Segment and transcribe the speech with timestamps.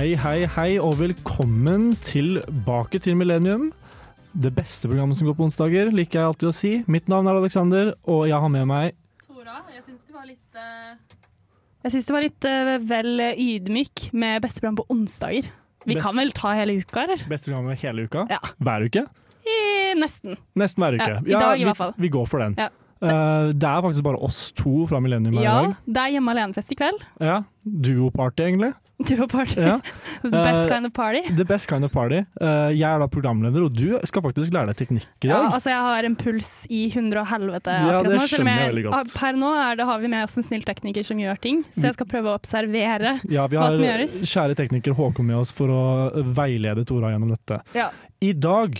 [0.00, 3.66] Hei, hei, hei, og velkommen tilbake til Millennium.
[4.32, 6.70] Det beste programmet som går på onsdager, liker jeg alltid å si.
[6.88, 10.56] Mitt navn er Alexander, og jeg har med meg Tora, jeg syns du var litt
[11.84, 15.52] Jeg syns du var litt uh, vel ydmyk med beste program på onsdager.
[15.84, 17.28] Vi Best- kan vel ta hele uka, eller?
[17.28, 18.24] beste programmet hele uka.
[18.32, 18.40] Ja.
[18.56, 19.06] Hver uke.
[19.44, 19.60] I,
[20.00, 20.40] nesten.
[20.56, 21.12] Nesten hver uke.
[21.12, 21.98] Ja, i dag i vi, hvert fall.
[22.00, 22.56] Vi går for den.
[22.56, 22.72] Ja.
[23.04, 25.74] Uh, det er faktisk bare oss to fra Millennium her Ja, i dag.
[25.76, 27.10] Ja, det er hjemme alene-fest i kveld.
[27.20, 28.78] Ja, Duoparty, egentlig.
[29.08, 29.56] Du og party.
[29.62, 29.78] Ja.
[30.22, 31.20] The best Eh, kind of party.
[31.36, 32.18] The best kind of party.
[32.40, 35.32] Eh, jeg er da programleder, og du skal faktisk lære deg teknikk i dag.
[35.32, 38.26] Ja, altså jeg har en puls i hundre og helvete Ja, akkurat det nå.
[38.28, 38.94] selv om jeg godt.
[38.98, 39.50] ah, Per nå
[39.80, 42.32] det, har vi med oss en snill tekniker som gjør ting, så jeg skal prøve
[42.32, 43.16] å observere.
[43.30, 44.18] Ja, vi hva har som gjøres.
[44.34, 45.82] kjære tekniker Håkon med oss for å
[46.36, 47.60] veilede Tora gjennom dette.
[47.76, 47.88] Ja.
[48.20, 48.76] I dag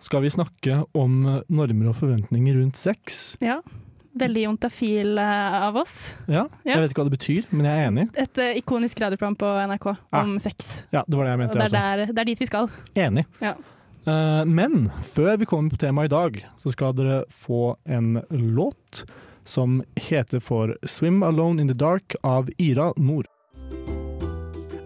[0.00, 3.36] skal vi snakke om normer og forventninger rundt sex.
[3.44, 3.60] ja.
[4.18, 5.94] Veldig jontafil eh, av oss.
[6.26, 6.46] Ja.
[6.66, 8.06] Jeg vet ikke hva det betyr, men jeg er enig.
[8.24, 10.82] Et uh, ikonisk radioprogram på NRK Ah, om sex.
[10.94, 11.58] Ja, Det var det jeg mente.
[11.58, 12.70] det er, der, det er dit vi skal.
[12.94, 13.24] Enig.
[13.44, 13.54] Ja.
[14.08, 19.04] Uh, men før vi kommer på temaet i dag, så skal dere få en låt
[19.44, 23.26] som heter for 'Swim Alone in the Dark' av Ira Nord.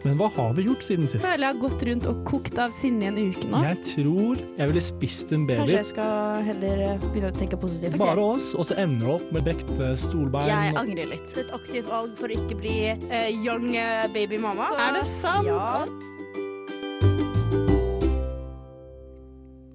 [0.03, 1.21] Men hva har vi gjort siden sist?
[1.23, 3.61] Jeg føler jeg har gått rundt og kokt av sinne i en uke nå.
[3.69, 5.61] Jeg tror jeg ville spist en baby.
[5.61, 7.99] Kanskje jeg skal heller eh, begynne å tenke positivt.
[8.03, 10.51] Bare oss, og så ender det opp med brekte stolbein.
[10.51, 11.37] Jeg angrer litt.
[11.39, 14.73] Et aktivt valg for å ikke bli uh, young eh, baby mama.
[14.75, 15.47] Er det sant?
[15.47, 15.87] Ja.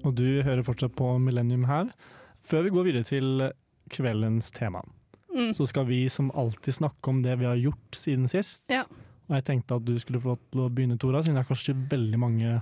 [0.04, 1.88] Og du hører fortsatt på Millennium her.
[2.48, 3.48] Før vi går videre til
[3.92, 4.84] kveldens tema,
[5.28, 5.52] Mm.
[5.54, 8.64] så skal vi som alltid snakke om det vi har gjort siden sist.
[8.72, 8.82] Ja.
[9.28, 11.48] Og jeg tenkte at du skulle få lov til å begynne, Tora, siden det er
[11.50, 12.52] kanskje veldig mange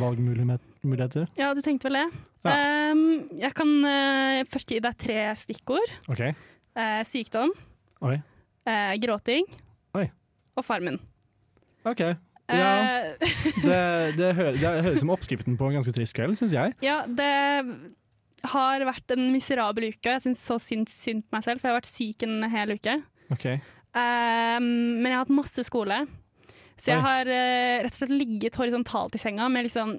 [0.00, 1.26] valgmuligheter.
[1.36, 2.04] Ja, du tenkte vel det?
[2.48, 2.54] Ja.
[2.94, 3.02] Um,
[3.40, 5.92] jeg kan uh, først gi deg tre stikkord.
[6.12, 6.22] OK.
[6.74, 7.52] Uh, sykdom,
[8.08, 8.16] Oi.
[8.64, 9.44] Uh, gråting
[10.00, 10.06] Oi.
[10.56, 10.96] og Farmen.
[11.84, 12.00] OK.
[12.48, 12.72] Ja,
[13.64, 13.76] det,
[14.16, 16.74] det, hører, det høres som oppskriften på en ganske trist kveld, syns jeg.
[16.84, 17.30] ja, det
[18.52, 20.16] har vært en miserabel uke.
[20.16, 22.74] Jeg syns så synd, synd på meg selv, for jeg har vært syk en hel
[22.76, 22.98] uke.
[23.32, 23.46] OK.
[23.94, 24.66] Um,
[25.00, 26.00] men jeg har hatt masse skole.
[26.74, 27.04] Så jeg Oi.
[27.06, 29.94] har uh, rett og slett ligget horisontalt i senga med liksom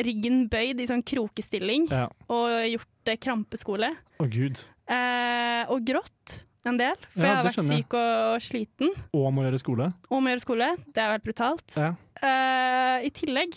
[0.00, 2.04] ryggen bøyd i sånn krokestilling Ja.
[2.30, 3.90] og gjort uh, krampeskole.
[4.22, 4.62] Å gud.
[4.90, 8.90] Uh, og grått en del, for Ja, jeg har vært syk og sliten.
[9.16, 9.90] Og må gjøre skole.
[10.12, 10.70] Og må gjøre skole.
[10.92, 11.76] Det har vært brutalt.
[11.80, 11.94] Ja.
[12.20, 13.56] Eh, I tillegg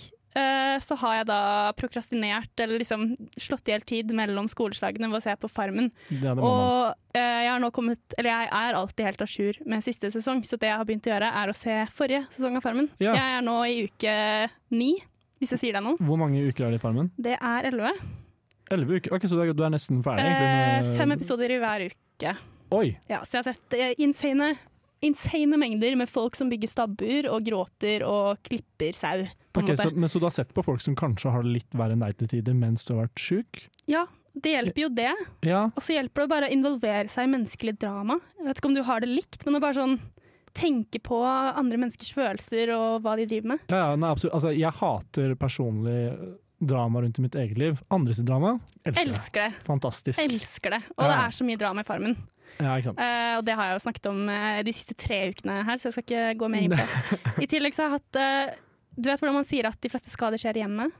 [0.81, 1.39] så har jeg da
[1.77, 3.03] prokrastinert, eller liksom
[3.37, 5.91] slått i hjel tid mellom skoleslagene ved å se på Farmen.
[6.09, 6.33] Det, det.
[6.41, 10.09] Og eh, jeg har nå kommet Eller jeg er alltid helt à jour med siste
[10.13, 12.89] sesong, så det jeg har begynt å gjøre, er å se forrige sesong av Farmen.
[13.03, 13.13] Ja.
[13.13, 14.17] Jeg er nå i uke
[14.73, 14.91] ni,
[15.39, 15.97] hvis jeg sier deg noe.
[16.01, 17.11] Hvor mange uker er det i Farmen?
[17.17, 17.93] Det er elleve.
[18.73, 19.13] Elleve uker?
[19.17, 20.23] Ok, Så du er, nesten ferdig?
[20.25, 22.35] egentlig, Eh, med- fem episoder i hver uke.
[22.73, 22.97] Oi!
[23.09, 24.55] Ja, så jeg har sett eh, insane,
[25.05, 29.25] insane mengder med folk som bygger stabbur og gråter og klipper sau.
[29.53, 29.77] Måte.
[29.77, 32.01] så, men så du har sett på folk som kanskje har det litt verre enn
[32.01, 33.65] deg til tider mens du har vært sjuk?
[33.91, 35.11] Ja, det hjelper jo det.
[35.45, 35.67] Ja.
[35.69, 38.17] Og så hjelper det bare å involvere seg i menneskelig drama.
[38.39, 39.99] Jeg vet ikke om du har det likt, men å bare sånn
[40.53, 43.67] tenke på andre menneskers følelser og hva de driver med.
[43.73, 44.35] ja, ja nei, absolutt.
[44.37, 45.99] Altså, jeg hater personlig
[46.63, 47.79] drama rundt i mitt eget liv.
[47.93, 49.07] Andres drama elsker.
[49.07, 49.63] Elsker det.
[49.65, 50.21] Fantastisk.
[50.23, 50.81] Elsker det.
[50.95, 52.15] Og det er så mye drama i Farmen.
[52.59, 52.75] Ja.
[52.77, 55.89] Eh, og det har jeg jo snakket om uh, de siste tre ukene her, så
[55.89, 57.39] jeg skal ikke gå mer inn på det.
[57.43, 58.59] I tillegg så har jeg hatt uh,
[58.95, 60.93] Du vet hvordan man sier at de fleste skader skjer i hjemmet?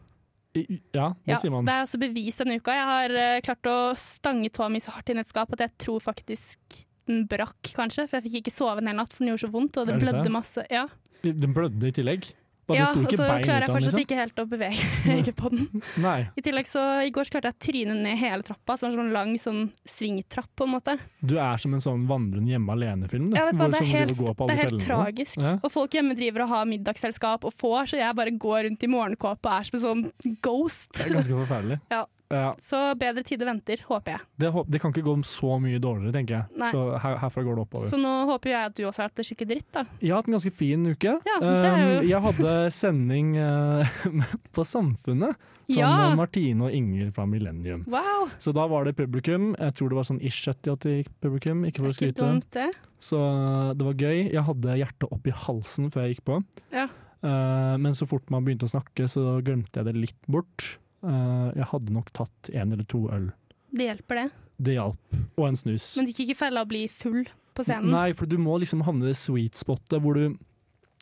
[0.57, 1.65] I- Ja, det Ja, sier man.
[1.65, 2.73] Det er også bevis denne uka.
[2.77, 5.71] Jeg har klart å stange tåa mi så hardt inn i et skap at jeg
[5.81, 8.05] tror faktisk den brakk, kanskje.
[8.07, 9.97] For jeg fikk ikke sove en hel natt, for den gjorde så vondt, og det
[10.01, 10.63] blødde masse.
[10.71, 10.85] Ja,
[11.23, 12.29] Den blødde i tillegg.
[12.63, 14.01] Det ja og så klarer jeg fortsatt liksom?
[14.05, 15.81] ikke helt å bevege meg på den.
[16.03, 16.17] Nei.
[16.39, 18.95] I tillegg så i går så klarte jeg å tryne ned hele trappa, som en
[19.01, 20.95] sånn lang sånn svingtrapp, på en måte.
[21.19, 23.33] Du er som en sånn vandrende hjemme alene-film.
[23.35, 25.41] Ja, hva, det er helt, det er helt tragisk.
[25.43, 25.57] Ja.
[25.59, 28.91] Og folk hjemme driver og har middagsselskap og får, så jeg bare går rundt i
[28.95, 30.91] morgenkåpe og er som en sånn ghost.
[30.95, 31.81] Det er ganske forferdelig.
[31.93, 32.05] Ja.
[32.33, 34.21] Ja, Så bedre tider venter, håper jeg.
[34.41, 36.59] det, det kan ikke gå om så mye dårligere, tenker jeg.
[36.63, 36.71] Nei.
[36.73, 37.87] Så her, herfra går det oppover.
[37.91, 39.85] Så nå håper jeg at du også har hatt det skikkelig dritt, da.
[40.01, 41.15] Jeg har hatt en ganske fin uke.
[41.29, 43.97] Ja, det er jo- Um, jeg hadde sending eh,
[44.55, 45.35] på Samfunnet
[45.69, 47.85] sammen med Martine og Inger fra Millennium.
[47.87, 49.53] Wow, Så da var det publikum.
[49.59, 52.19] Jeg tror det var sånn ish 70-80 publikum, ikke for å skryte.
[52.25, 52.67] dumt det.
[53.03, 54.31] Så uh, det var gøy.
[54.33, 56.41] Jeg hadde hjertet opp i halsen før jeg gikk på.
[56.73, 56.87] Ja.
[57.23, 60.73] Uh, men så fort man begynte å snakke, så glemte jeg det litt bort.
[61.03, 63.29] Uh, jeg hadde nok tatt en eller to øl.
[63.75, 64.25] Det hjelper det.
[64.63, 65.17] Det hjalp.
[65.35, 65.89] Og en snus.
[65.97, 67.25] Men du gikk ikke fella å bli full
[67.57, 67.91] på scenen?
[67.91, 70.37] Nei, for du må liksom havne i det sweet spotet hvor du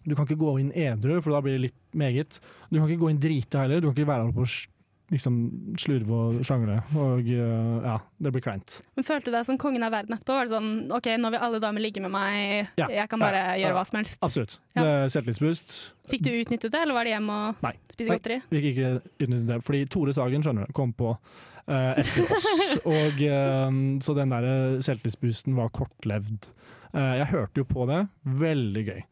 [0.01, 2.39] Du kan ikke gå inn edru, for da blir det litt meget.
[2.71, 3.83] Du kan ikke gå inn drita heller.
[3.83, 4.71] Du kan ikke være sj-
[5.11, 5.35] liksom
[5.79, 8.77] slurve og sjangle, og eh, ja, det blir kleint.
[8.95, 10.37] Men Følte du deg som kongen av verden etterpå?
[10.37, 12.87] Var det sånn OK, nå vil alle damer ligge med meg, Ja.
[12.87, 13.67] jeg kan bare Ja.
[13.67, 14.17] gjøre hva som helst.
[14.23, 14.59] Absolutt.
[14.75, 14.81] Ja.
[14.81, 15.75] Det er Selvtillitsboost.
[16.11, 17.73] Fikk du utnyttet det, eller var det hjem og Nei.
[17.91, 18.17] spise Nei.
[18.17, 18.39] godteri?
[18.49, 18.91] Vi fikk ikke
[19.25, 22.47] utnyttet det, fordi Tore Sagen skjønner du, kom på uh, etter oss.
[22.95, 26.49] Og, uh, så den der selvtillitsboosten var kortlevd.
[26.95, 28.01] Uh, jeg hørte jo på det.
[28.23, 29.03] Veldig gøy.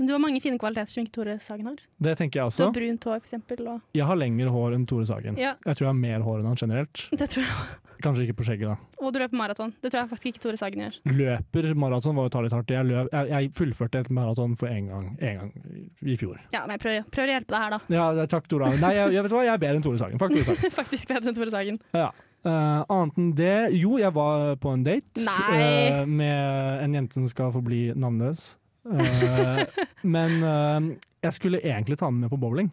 [0.00, 1.84] Du har mange fine kvaliteter som ikke Tore Sagen har.
[2.00, 2.64] Det tenker jeg også.
[2.64, 3.62] Du har brunt hår, for eksempel.
[3.68, 5.36] Og Jeg har lengre hår enn Tore Sagen.
[5.40, 5.54] Ja.
[5.66, 7.06] Jeg tror jeg har mer hår enn han generelt.
[7.12, 7.70] det tror jeg.
[8.00, 8.76] Kanskje ikke på skjegget, da.
[9.04, 9.74] Og du løper maraton.
[9.84, 10.96] Det tror jeg faktisk ikke Tore Sagen gjør.
[11.18, 12.78] Løper maraton var å ta litt hardt i.
[12.78, 15.52] Jeg, løp, jeg, jeg fullførte et maraton for én gang, en gang
[16.00, 16.40] i fjor.
[16.54, 17.80] Ja, men jeg prøver, prøver å hjelpe deg her, da.
[17.98, 18.72] Ja, takk, Tore.
[18.80, 20.22] Nei, jeg, jeg vet hva, jeg er bedre enn Tore Sagen.
[20.22, 20.74] Faktisk, Sagen.
[20.80, 21.80] faktisk bedre enn Tore Sagen.
[21.96, 22.08] Ja.
[22.40, 27.26] Uh, annet enn det Jo, jeg var på en date eh, med en jente som
[27.28, 28.54] skal forbli navnløs.
[28.86, 29.64] Eh,
[30.08, 30.86] men uh,
[31.24, 32.70] jeg skulle egentlig ta den med på bowling.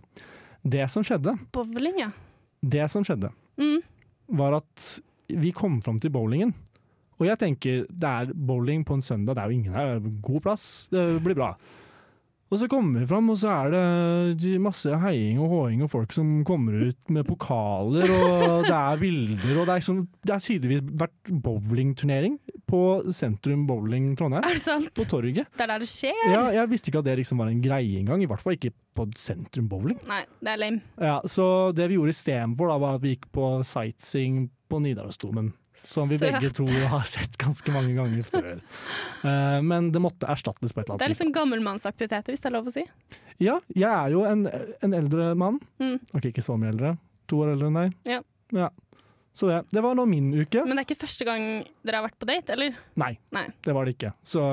[0.67, 2.11] Det som skjedde, Bowling, ja.
[2.61, 3.81] det som skjedde, Mm.
[4.37, 4.85] var at
[5.33, 6.53] vi kom fram til bowlingen.
[7.17, 10.41] Og jeg tenker, det er bowling på en søndag, det er jo ingen her, god
[10.45, 11.55] plass, det blir bra.
[12.47, 13.73] Og så kommer vi fram, og så er
[14.39, 19.01] det masse heiing og håing og folk som kommer ut med pokaler, og det er
[19.01, 22.37] bilder, og det er, som, det er tydeligvis vært bowlingturnering
[22.71, 22.79] på
[23.15, 24.87] Sentrum Bowling Trondheim, Er det sant?
[24.95, 25.51] på torget.
[25.57, 26.23] Det er der det skjer?
[26.31, 28.71] Ja, jeg visste ikke at det liksom var en greie engang, i hvert fall ikke
[28.95, 29.99] på Sentrum Bowling.
[30.07, 30.81] Nei, det er lame.
[31.03, 35.51] Ja, så det vi gjorde istedenfor, var at vi gikk på sightseeing på Nidarosdomen.
[35.83, 38.57] Som vi begge to har sett ganske mange ganger før.
[39.27, 41.01] Eh, men det måtte erstattes på et eller annet.
[41.01, 42.83] Det er liksom gammelmannsaktiviteter, hvis det er lov å si.
[43.41, 44.43] Ja, jeg er jo en,
[44.85, 45.57] en eldre mann.
[45.81, 45.95] Mm.
[46.13, 46.91] Ok, ikke så mye eldre.
[47.31, 47.95] To år eldre enn deg.
[48.13, 48.19] Ja.
[48.55, 48.69] Ja.
[49.37, 50.63] Så det, det var nå min uke.
[50.65, 51.43] Men det er ikke første gang
[51.85, 52.77] dere har vært på date, eller?
[52.97, 53.43] Nei, Nei.
[53.65, 54.13] det var det ikke.
[54.25, 54.45] Så,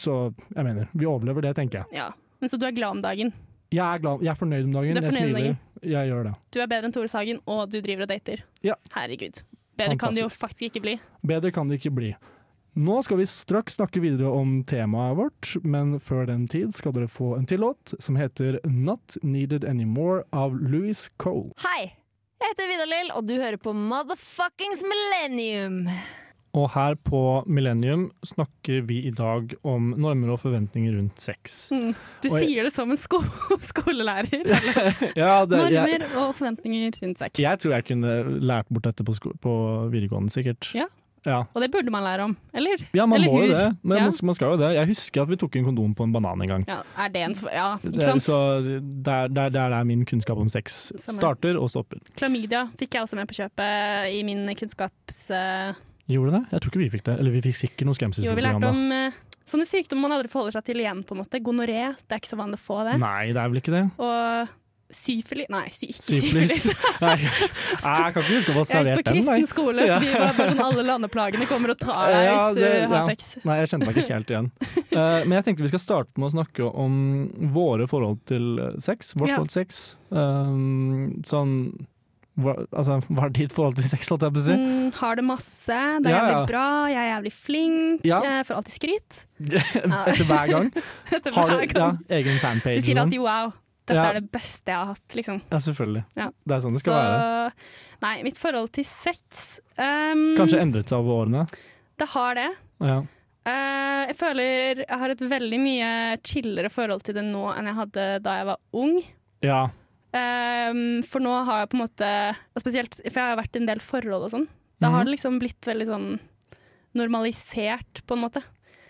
[0.00, 0.14] så
[0.54, 1.98] jeg mener, vi overlever det, tenker jeg.
[2.04, 2.06] Ja.
[2.40, 3.32] Men så du er glad om dagen.
[3.74, 4.94] Jeg er, glad, jeg er fornøyd om dagen.
[4.94, 5.58] Du er Jeg fornøyd om smiler.
[5.94, 6.32] Jeg gjør det.
[6.54, 8.44] Du er bedre enn Tore Sagen, og du driver og dater.
[8.64, 8.76] Ja.
[8.94, 9.40] Herregud.
[9.76, 10.94] Bedre kan det jo faktisk ikke bli.
[11.26, 12.14] Bedre kan det ikke bli.
[12.74, 17.10] Nå skal vi straks snakke videre om temaet vårt, men før den tid skal dere
[17.10, 21.52] få en til låt som heter Not Needed Anymore av Louis Cole.
[21.62, 21.92] Hei,
[22.42, 25.84] jeg heter Vidar Lill, og du hører på Motherfuckings Millennium.
[26.54, 27.20] Og her på
[27.50, 31.56] Millennium snakker vi i dag om normer og forventninger rundt sex.
[31.74, 31.94] Mm.
[32.22, 33.18] Du jeg- sier det som en sko
[33.70, 34.44] skolelærer.
[35.18, 37.40] Ja, det, jeg, Normer og forventninger rundt sex.
[37.42, 39.54] jeg tror jeg kunne lært bort dette på, på
[39.90, 40.70] videregående, sikkert.
[40.78, 40.86] Ja.
[41.24, 42.82] Ja, Og det burde man lære om, eller?
[42.92, 43.76] ja man Eller må jo det.
[43.82, 44.10] Men Ja.
[44.22, 44.74] man, skal jo det.
[44.76, 46.64] Jeg husker at vi tok en kondom på en banan en gang.
[46.68, 47.48] Ja, er det en for...
[47.48, 48.22] Ja, ikke sant?
[48.26, 51.16] så det er der, er der min kunnskap om sex Samme.
[51.18, 51.96] starter og stopper.
[52.20, 55.22] Klamydia fikk jeg også med på kjøpet i min kunnskaps...
[55.32, 55.72] eh,
[56.10, 56.42] Gjorde det?
[56.52, 57.14] Jeg tror ikke vi fikk det.
[57.20, 60.58] Eller vi fikk sikkert noe Jo, vi lærte om eh, sånne sykdommer man aldri forholder
[60.58, 61.40] seg til igjen, på en måte.
[61.44, 62.98] Gonoré, det er ikke så vanlig å få det.
[63.00, 63.86] Nei, det er vel ikke det.
[64.04, 64.52] Og
[64.94, 66.66] syfilis Nei, sy ikke Syfilis.
[67.02, 69.96] Nei, jeg kan ikke huske å ha Jeg gikk servert på den, kristen skole, så
[70.04, 72.94] de var bare sånn alle landeplagene kommer og tar deg Ja, hvis du det- har
[72.94, 73.02] ja.
[73.08, 73.30] sex.
[73.48, 74.50] Nei, jeg kjente meg ikke helt igjen.
[74.92, 77.00] Uh, men jeg tenkte vi skal starte med å snakke om
[77.56, 79.14] våre forhold til sex.
[79.16, 79.40] Vårt Ja.
[79.40, 79.82] forhold til sex.
[80.14, 81.56] Um, sånn
[82.40, 84.54] hva, altså, hva er ditt forhold til sex, holdt jeg på å si?
[84.58, 86.46] Mm, har det masse, det er Ja, jævlig ja.
[86.50, 88.18] bra, jeg er jævlig flink, Ja.
[88.26, 89.18] jeg får alltid skryt.
[89.84, 90.70] Etter hver gang.
[91.14, 92.00] Etter Har hver du gang.
[92.18, 92.80] egen fanpage?
[92.82, 93.04] Du sier at sånn?
[93.06, 93.52] alltid wow,
[93.86, 95.40] dette er det beste jeg har hatt, liksom.
[95.52, 96.04] Ja, selvfølgelig.
[96.16, 97.52] Det er sånn det skal Så være.
[98.06, 99.44] nei, mitt forhold til sex
[99.78, 101.44] um, Kanskje endret seg over årene.
[102.00, 102.48] Det har det.
[102.82, 102.98] Ja.
[103.44, 105.88] Uh, jeg føler jeg har et veldig mye
[106.24, 108.98] chillere forhold til det nå enn jeg hadde da jeg var ung.
[109.44, 109.62] ja.
[110.14, 112.10] Ehm, for nå har jeg på en måte
[112.60, 114.48] Spesielt for jeg har vært i en del forhold og sånn.
[114.80, 114.92] Da Mhm.
[114.94, 116.20] har det liksom blitt veldig sånn
[116.94, 118.42] normalisert, på en måte.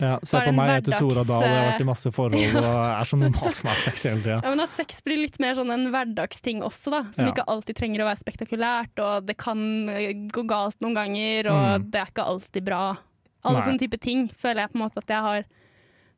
[0.03, 2.65] Ja, se på meg, jeg heter Tora Dahl, jeg har vært i masse forhold og
[2.67, 4.41] er så normalt som er sex hele tida.
[4.43, 7.03] Ja, men At sex blir litt mer sånn en hverdagsting også, da.
[7.13, 7.33] Som Ja.
[7.33, 11.81] ikke alltid trenger å være spektakulært, og det kan eh, gå galt noen ganger, og
[11.83, 11.91] Mm.
[11.91, 12.99] det er ikke alltid bra.
[13.45, 13.67] Alle Nei.
[13.69, 15.45] sånne type ting føler jeg på en måte at jeg har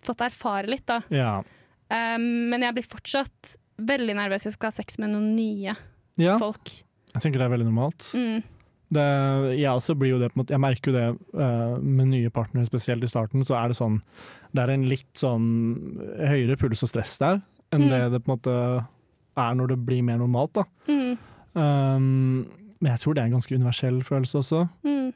[0.03, 1.01] fått erfare litt, da.
[1.11, 1.43] Ja.
[1.91, 5.75] Um, men jeg blir fortsatt veldig nervøs hvis jeg skal ha sex med noen nye
[6.21, 6.71] ja, folk.
[7.12, 8.11] jeg tenker det er veldig normalt.
[8.16, 8.45] Mm.
[8.97, 9.04] Det,
[9.59, 13.56] jeg jo det jeg merker jo det uh, med nye partnere, spesielt i starten, så
[13.59, 13.97] er det sånn
[14.54, 15.49] Det er en litt sånn
[16.23, 17.40] høyere puls og stress der
[17.75, 17.90] enn Mm.
[17.90, 18.54] det det på en måte
[19.37, 20.64] er når det blir mer normalt, da.
[20.87, 21.18] Mm.
[21.59, 22.47] Um,
[22.80, 24.62] men jeg tror det er en ganske universell følelse også.
[24.87, 25.11] Mm.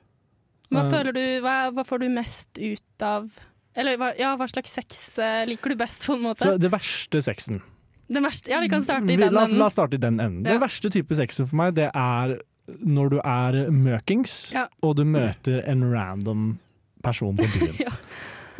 [0.71, 3.26] Hva føler du, hva, hva får du mest ut av
[3.75, 6.47] Eller ja, hva slags sex eh, liker du best, på en måte?
[6.47, 7.62] Så det verste sexen
[8.11, 9.59] Den verste, ja, vi kan starte i den enden.
[9.59, 10.45] la oss starte i den enden.
[10.45, 10.52] Ja.
[10.57, 12.38] Det verste type sexen for meg, det er
[12.87, 14.67] når du er møkings, Ja.
[14.83, 16.59] og du møter en random
[17.02, 17.79] person på byen.
[17.87, 17.95] Ja.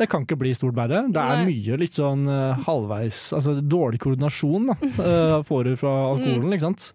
[0.01, 1.03] Det kan ikke bli stort verre.
[1.13, 1.51] Det er Nei.
[1.51, 6.53] mye litt sånn uh, halvveis Altså dårlig koordinasjon da, uh, får du fra alkoholen, Mm.
[6.57, 6.87] ikke sant.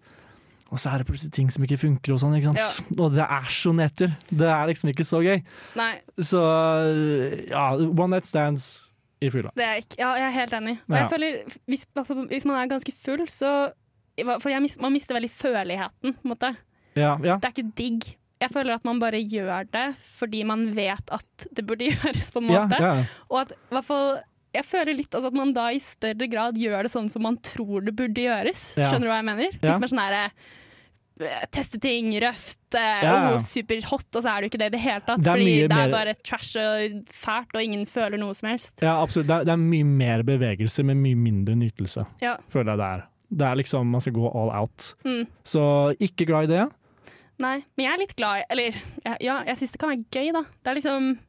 [0.69, 2.99] og så er det plutselig ting som ikke funker og sånn, ikke sant.
[2.99, 4.11] Og det er så netter.
[4.27, 5.39] Det er liksom ikke så gøy.
[5.79, 6.41] Nei, Så
[7.47, 8.81] ja, one night stands
[9.21, 9.51] i fylla.
[9.57, 10.75] det ikke Ja, jeg er helt enig.
[10.89, 11.01] Og Ja.
[11.01, 13.71] jeg føler, hvis, altså, hvis man er ganske full, så
[14.17, 16.55] For mis- man mister veldig Føligheten på en måte.
[16.95, 17.35] Ja, ja.
[17.37, 18.15] Det er ikke digg.
[18.41, 22.41] Jeg føler at man bare gjør det fordi man vet at det burde gjøres, på
[22.41, 23.05] en måte.
[23.29, 24.19] Og at i hvert fall
[24.55, 27.37] jeg føler litt altså, at man da i større grad gjør det sånn som man
[27.37, 28.73] tror det burde gjøres.
[28.73, 29.51] Skjønner du hva jeg mener?
[29.61, 30.31] Litt mer sånn herre
[31.51, 34.81] Teste ting, røft, eh, Ja, oh, superhot, og så er du ikke det i det
[34.83, 35.21] hele tatt.
[35.23, 38.81] Det fordi det er mer- bare trash og fælt, og ingen føler noe som helst.
[38.81, 39.27] ja absolutt.
[39.27, 42.35] Det er, det er mye mer bevegelse med mye mindre nytelse, Ja.
[42.49, 43.03] føler jeg det er.
[43.37, 44.93] Det er liksom, man skal gå all out.
[45.03, 45.25] Mm.
[45.43, 46.69] Så ikke glad i det.
[47.39, 48.77] Nei, men jeg er litt glad i Eller
[49.21, 50.41] ja, jeg syns det kan være gøy, da.
[50.63, 51.19] Det er liksom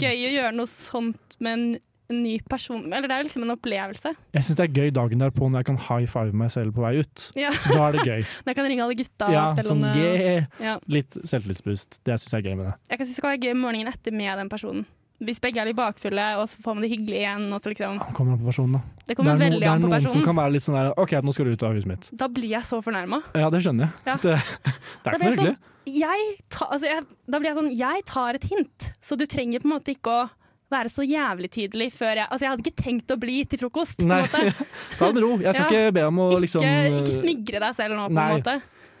[0.00, 1.78] gøy å gjøre noe sånt med
[2.10, 2.84] en, ny person.
[2.86, 4.12] Eller det er jo liksom en opplevelse.
[4.36, 6.84] jeg synes det er gøy dagen derpå når jeg kan high five meg selv på
[6.84, 7.30] vei ut.
[7.38, 7.52] Ja.
[7.68, 8.20] Da er det gøy.
[8.44, 10.46] når Jeg kan ringe alle gutta Ja, sånn yeah.
[10.62, 10.76] Ja.
[10.90, 12.00] Litt selvtillitsboost.
[12.06, 12.76] Det syns jeg er gøy med det.
[12.90, 14.86] Jeg kan synes det kan være gøy morgenen etter med den personen.
[15.24, 17.46] Hvis begge er litt bakfulle, og så får man det hyggelig igjen.
[17.48, 17.96] Og så liksom.
[18.02, 18.80] Ja, Kommer an på personen, da.
[19.06, 21.32] Det Det er, no, det er noen som kan være litt sånn der OK, nå
[21.32, 22.08] skal du ut av huset mitt.
[22.12, 23.22] Da blir jeg så fornærma.
[23.32, 24.10] Ja, det skjønner jeg.
[24.10, 24.16] Ja.
[24.20, 24.34] Det,
[25.06, 25.54] det er ikke noe hyggelig.
[25.54, 26.02] sånn, hyggelig.
[26.02, 29.64] jeg ta, altså jeg, da blir jeg sånn Jeg tar et hint, så du trenger
[29.64, 30.26] på en måte ikke å
[30.72, 34.00] være så jævlig tydelig før jeg Altså, jeg hadde ikke tenkt å bli til frokost,
[34.00, 34.66] på en måte.
[34.98, 35.36] ta det ro.
[35.38, 35.68] Jeg skal Ja.
[35.70, 38.24] ikke be om å liksom ikke smigre deg selv nå, på Nei.
[38.32, 38.56] en måte.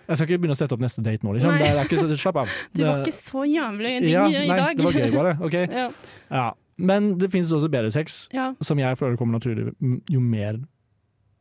[0.06, 1.56] Jeg skal ikke begynne å sette opp neste date nå, liksom.
[1.58, 2.52] Det er, det er ikke, så- slapp av.
[2.72, 4.76] Du var ikke så jævlig digg ja, i nei, dag.
[4.78, 5.32] Det var gøy, bare.
[5.42, 5.56] OK.
[5.80, 5.88] ja.
[6.30, 6.44] Ja.
[6.78, 8.52] Men det finnes også bedre sex, Ja.
[8.62, 9.72] som jeg føler kommer naturlig
[10.12, 10.60] jo mer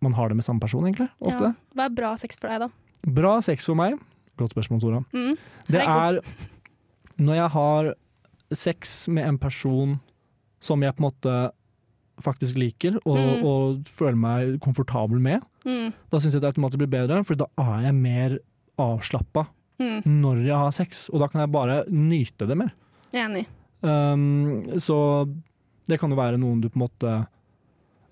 [0.01, 1.09] man har det med samme person, egentlig.
[1.21, 1.51] Ofte.
[1.51, 1.53] ja.
[1.75, 2.69] Hva er bra sex for deg, da?
[3.05, 3.99] Bra sex for meg.
[4.37, 5.03] Godt spørsmål, Tora.
[5.13, 5.37] Mm.
[5.69, 6.19] Det er
[7.21, 7.93] når jeg har
[8.53, 9.99] sex med en person
[10.65, 11.35] som jeg på en måte
[12.25, 13.43] faktisk liker og, Mm.
[13.45, 15.43] og føler meg komfortabel med.
[15.65, 15.91] Mm.
[16.09, 18.37] Da syns jeg det automatisk blir bedre, for da er jeg mer
[18.79, 19.47] avslappa
[19.79, 20.01] Mm.
[20.05, 21.09] når jeg har sex.
[21.11, 22.71] Og da kan jeg bare nyte det mer.
[23.13, 23.45] Enig.
[23.83, 25.27] Um, så
[25.87, 27.27] det kan jo være noen du på en måte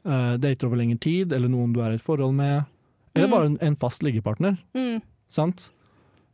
[0.05, 2.65] uh, dater over lengre tid, eller noen du er i et forhold med.
[3.15, 3.31] Eller Mm.
[3.31, 4.57] bare en, en fast liggepartner.
[4.75, 5.01] Mm.
[5.29, 5.69] Sant?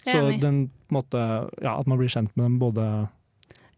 [0.08, 3.10] Så den på en måte Ja, at man blir kjent med dem både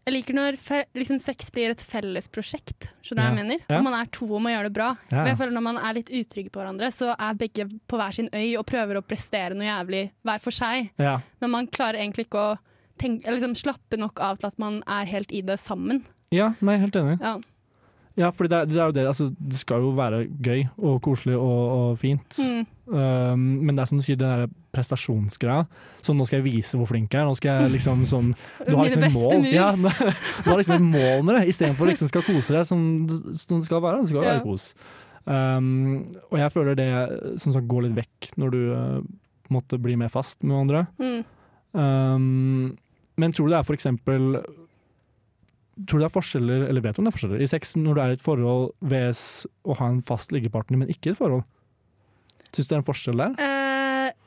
[0.02, 0.56] Jeg liker når
[0.98, 2.88] liksom, sex blir et fellesprosjekt.
[3.06, 3.60] Skjønner du hva jeg mener?
[3.68, 3.76] Ja.
[3.76, 4.88] Når man er to om å gjøre det bra.
[5.12, 5.20] Ja.
[5.20, 8.16] Og jeg føler Når man er litt utrygge på hverandre, så er begge på hver
[8.16, 10.90] sin øy og prøver å prestere noe jævlig hver for seg.
[11.02, 11.20] Ja.
[11.44, 12.58] Men man klarer egentlig ikke å
[12.98, 16.02] tenke, liksom, slappe nok av til at man er helt i det sammen.
[16.34, 17.18] ja, nei, helt enig.
[17.22, 17.38] Ja.
[18.18, 19.06] Ja, for det, det det.
[19.08, 22.36] Altså, det skal jo være gøy og koselig og, og fint.
[22.36, 22.66] Mm.
[22.92, 25.66] Um, men det er som du sier, den der prestasjonsgreia.
[26.04, 27.28] Så nå skal jeg vise hvor flink jeg er.
[27.28, 28.32] Nå skal jeg liksom sånn
[28.66, 29.46] Du har liksom et mål.
[29.52, 29.70] Ja,
[30.44, 33.66] du har liksom et mål med det, istedenfor liksom skal kose deg som, som det
[33.68, 34.02] skal være.
[34.04, 34.34] Det skal Ja.
[34.36, 34.70] være kos.
[35.22, 36.88] Um, og jeg føler det
[37.38, 38.96] som sagt går litt vekk når du uh,
[39.54, 40.80] måtte bli mer fast med andre.
[40.98, 41.20] Mm.
[41.78, 42.76] Um,
[43.22, 44.34] men tror du det er for eksempel
[45.88, 47.96] Tror du det er forskjeller, eller vet du om det er forskjeller, i sex når
[47.96, 49.22] du er i et forhold VS
[49.64, 51.46] å ha en fast liggepartner, men ikke i et forhold?
[52.52, 53.32] Syns du det er en forskjell der?
[53.40, 53.81] Eh,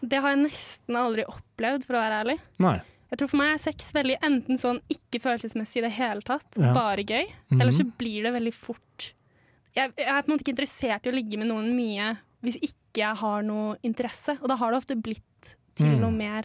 [0.07, 2.39] det har jeg nesten aldri opplevd, for å være ærlig.
[2.59, 2.81] Nei.
[3.11, 6.47] Jeg tror For meg er sex veldig enten sånn ikke følelsesmessig i det hele tatt,
[6.57, 6.73] Ja.
[6.73, 7.61] bare gøy, Mhm.
[7.61, 9.13] eller så blir det veldig fort
[9.75, 12.55] jeg, jeg er på en måte ikke interessert i å ligge med noen mye hvis
[12.61, 15.99] ikke jeg har noe interesse, og da har det ofte blitt til Mm.
[15.99, 16.43] noe mer.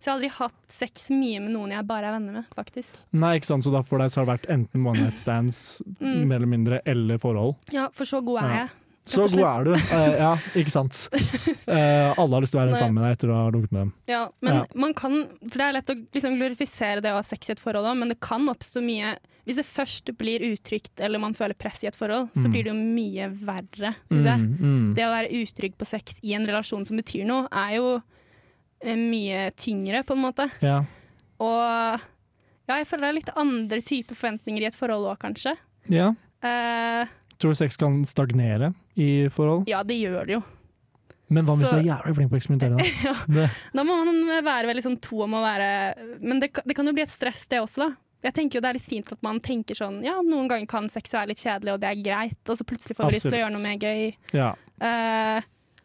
[0.00, 2.92] Så jeg har aldri hatt sex mye med noen jeg bare er venner med, faktisk.
[3.12, 5.82] Nei, ikke sant, så da for deg så har det vært enten one night stands,
[6.00, 6.26] Mm.
[6.26, 7.56] mer eller mindre, eller forhold.
[7.72, 8.68] Ja, for så god er Ja.
[9.04, 9.72] Så god er du.
[9.74, 10.94] Uh, ja, ikke sant.
[11.66, 12.78] Uh, alle har lyst til å være Nei.
[12.78, 13.92] sammen med deg etter å ha ligget med dem.
[14.08, 14.64] Ja, men Ja.
[14.78, 17.60] man kan For det er lett å liksom glorifisere det å ha sex i et
[17.62, 21.58] forhold òg, men det kan oppstå mye Hvis det først blir utrygt eller man føler
[21.58, 22.52] press i et forhold, så Mm.
[22.52, 24.38] blir det jo mye verre, syns jeg.
[24.38, 24.94] Mm, mm.
[24.94, 27.88] Det å være utrygg på sex i en relasjon som betyr noe, er jo
[28.84, 30.46] eh, mye tyngre, på en måte.
[30.62, 30.84] Ja.
[31.42, 31.58] Og
[32.68, 35.56] ja, jeg føler det er litt andre typer forventninger i et forhold òg, kanskje.
[35.90, 36.12] ja.
[36.42, 37.06] Eh,
[37.42, 39.66] Tror du sex kan stagnere i forhold?
[39.70, 40.42] ja, det gjør det jo.
[41.32, 42.76] Men hva hvis Så- du er jævlig flink på å eksperimentere?
[42.76, 42.84] Da?
[43.08, 43.14] Ja.
[43.26, 45.70] Det, Da må man være veldig sånn to om å være
[46.20, 47.96] Men det, det kan jo bli et stress, det også, da.
[48.28, 50.88] Jeg tenker jo Det er litt fint at man tenker sånn Ja, noen ganger kan
[50.92, 53.38] sex være litt kjedelig, og det er greit, og så plutselig får vi lyst til
[53.38, 54.14] å gjøre noe mer gøy.
[54.36, 54.52] ja.
[54.82, 55.40] Uh,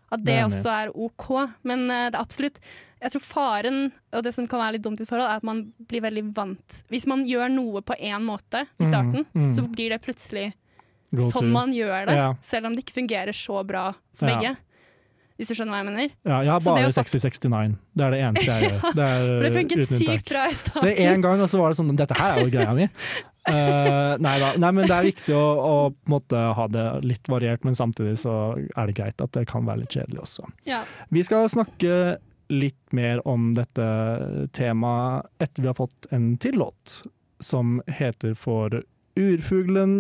[0.10, 1.26] at Det det er også er OK.
[1.68, 2.60] Men uh, det er absolutt
[3.02, 5.44] Jeg tror faren, og det som kan være litt dumt i et forhold, er at
[5.48, 9.48] man blir veldig vant Hvis man gjør noe på én måte i Mm, starten, mm.
[9.56, 10.54] så blir det plutselig
[11.12, 11.40] Go to.
[11.40, 12.34] sånn man gjør det, Ja.
[12.42, 14.58] selv om det ikke fungerer så bra for begge.
[15.38, 16.14] Hvis du skjønner hva jeg mener?
[16.26, 17.76] Ja, jeg har bare å sex i 69.
[17.94, 18.86] Det er det eneste jeg gjør.
[18.98, 20.88] Det er, For det funket sykt bra i starten.
[20.88, 22.88] Det er én gang, og så var det sånn Dette her er jo greia mi.
[23.48, 24.50] Uh, nei da.
[24.58, 25.76] Nei, men det er viktig å, å
[26.10, 29.84] måtte, ha det litt variert, men samtidig så er det greit at det kan være
[29.86, 30.50] litt kjedelig også.
[30.66, 30.82] Ja.
[31.14, 32.18] Vi skal snakke
[32.50, 33.88] litt mer om dette
[34.58, 37.02] temaet etter vi har fått en til låt,
[37.44, 38.82] som heter for
[39.18, 40.00] Urfuglen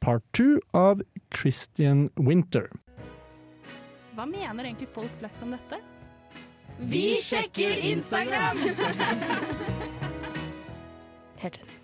[0.00, 1.02] part two av
[1.34, 2.68] Christian Winter.
[4.16, 5.78] Hva mener egentlig folk flest om dette?
[6.78, 8.60] Vi sjekker Instagram!
[11.38, 11.76] Helt enig.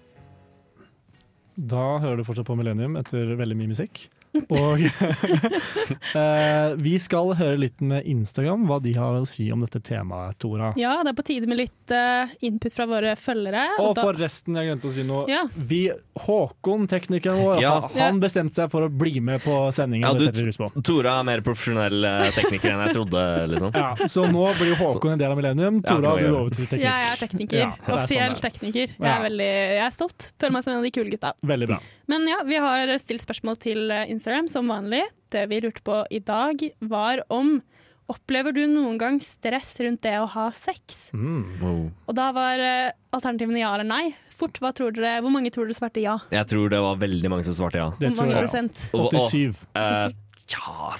[1.54, 4.08] Da hører du fortsatt på Millennium etter veldig mye musikk.
[4.50, 4.80] Og
[6.18, 10.38] eh, vi skal høre litt med Instagram, hva de har å si om dette temaet,
[10.42, 10.72] Tora.
[10.80, 13.66] Ja, det er på tide med litt eh, input fra våre følgere.
[13.78, 15.24] Og og forresten, jeg glemte å si noe.
[15.30, 15.44] Ja.
[15.54, 15.84] Vi,
[16.24, 17.74] Håkon, teknikeren vår, Ja.
[17.86, 20.08] han- han bestemte seg for å bli med på sendingen.
[20.08, 20.80] Ja, du-.
[20.82, 23.24] Tora er mer profesjonell eh, tekniker enn jeg trodde,
[23.54, 23.74] liksom.
[23.74, 25.80] Ja, så nå blir Håkon en del av Millennium.
[25.84, 26.84] Tora, du er over til teknikk.
[26.88, 27.58] Jeg er tekniker.
[27.62, 28.94] Ja, er Offisiell sånn tekniker.
[28.98, 30.32] Jeg er, veldig, jeg er stolt.
[30.40, 31.34] Føler meg som en av de kule gutta.
[31.44, 31.78] Veldig bra.
[32.10, 35.02] Men ja, vi har stilt spørsmål til eh, Instagram som vanlig.
[35.30, 37.60] Det vi lurte på i dag, var om
[38.06, 41.10] Opplever du noen gang stress rundt det å ha sex?
[41.16, 41.44] Mm.
[41.62, 41.78] Wow.
[42.04, 44.10] Og da var eh, alternativene ja eller nei.
[44.28, 46.18] Fort, hva tror dere, Hvor mange tror dere svarte ja?
[46.32, 47.88] Jeg tror det var veldig mange som svarte ja.
[47.96, 48.42] Det tror mange ja.
[48.44, 48.84] prosent?
[48.92, 49.56] Og- og- 87.
[49.72, 50.12] Eh,
[50.52, 50.92] ja,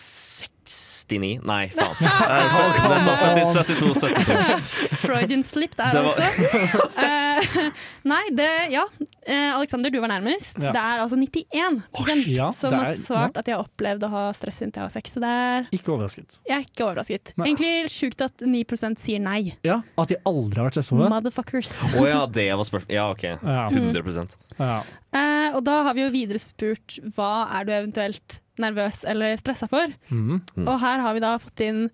[0.71, 1.97] 69 Nei, faen.
[2.05, 4.99] Eh, vent da, 70, 72, 72.
[5.03, 6.89] Freudian slip der, Det var- altså.
[6.95, 7.71] Uh,
[8.09, 8.85] nei, det Ja.
[9.27, 10.59] Uh, Alexander, du var nærmest.
[10.63, 10.73] Ja.
[10.73, 14.11] Det er altså 91 ja, som er, har svart svart at de har opplevd å
[14.13, 15.15] ha stress rundt jeg har sex.
[15.17, 16.39] Så det er Ikke overrasket.
[16.49, 17.35] Jeg er ikke overrasket.
[17.39, 17.49] Nei.
[17.51, 19.55] Egentlig sjukt at 9% sier nei.
[19.67, 21.13] Ja, At de aldri har vært stressa over det?
[21.17, 21.75] Motherfuckers.
[21.99, 22.95] Å ja, det var spørsmålet.
[22.95, 23.25] Ja, OK.
[23.25, 23.69] Ja.
[23.71, 24.79] 100% ja.
[25.15, 29.69] Eh, og da har vi jo videre spurt hva er du eventuelt nervøs eller stressa
[29.71, 29.93] for.
[30.11, 30.41] Mm.
[30.41, 30.67] Mm.
[30.67, 31.87] Og her har vi da fått inn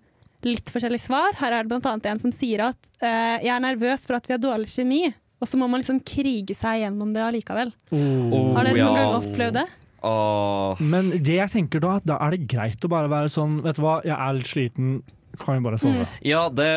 [0.45, 1.35] litt forskjellige svar.
[1.39, 4.35] Her er det annet en som sier at eh, jeg er nervøs for at vi
[4.35, 5.05] har dårlig kjemi.
[5.41, 7.71] Og så må man liksom krige seg gjennom det allikevel.
[7.89, 8.51] Oh.
[8.57, 8.89] Har dere ja.
[8.89, 9.67] noen gang opplevd det?
[10.05, 10.77] Oh.
[10.81, 13.83] Men det jeg tenker da, da er det greit å bare være sånn Vet du
[13.85, 14.95] hva, jeg er litt sliten,
[15.41, 16.07] kan vi bare sove?
[16.25, 16.69] Ja, det,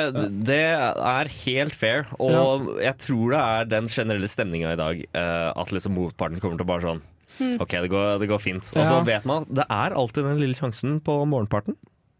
[0.46, 2.08] det er helt fair.
[2.22, 6.60] Og jeg tror det er den generelle stemninga i dag eh, at liksom motparten kommer
[6.60, 7.02] til å bare sånn
[7.60, 8.62] OK, det går, det går fint.
[8.76, 9.02] Og så Ja.
[9.02, 11.76] vet man at det er alltid den lille sjansen på morgenparten.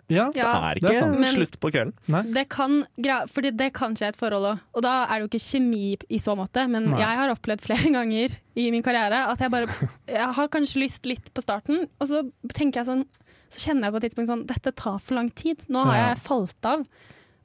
[0.09, 1.19] Ja, Det Ja, er det er ikke sant.
[1.21, 2.33] Men- slutt på kvelden.
[2.35, 2.87] det kan,
[3.33, 4.61] fordi det kan skje et forhold òg.
[4.75, 6.99] Og da er det jo ikke kjemi i så måte, men Nei.
[6.99, 9.67] jeg har opplevd flere ganger i min karriere at jeg bare
[10.07, 13.07] Jeg har kanskje lyst litt på starten, og så tenker jeg sånn
[13.51, 15.59] Så kjenner jeg på et tidspunkt sånn Dette tar for lang tid.
[15.71, 16.09] Nå har Ja.
[16.15, 16.87] jeg falt av.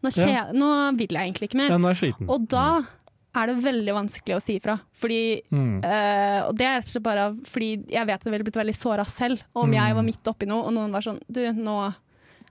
[0.02, 1.70] Nå, skje, nå vil jeg egentlig ikke mer.
[1.70, 2.30] ja nå er jeg sliten.
[2.30, 2.82] Og da
[3.36, 4.80] er det veldig vanskelig å si ifra.
[4.96, 5.84] Fordi Mm.
[5.86, 8.56] eh, Og det er rett og slett bare fordi jeg vet det jeg ville blitt
[8.66, 9.74] veldig såra selv om Mm.
[9.76, 11.94] jeg var midt oppi noe, og noen var sånn Du, nå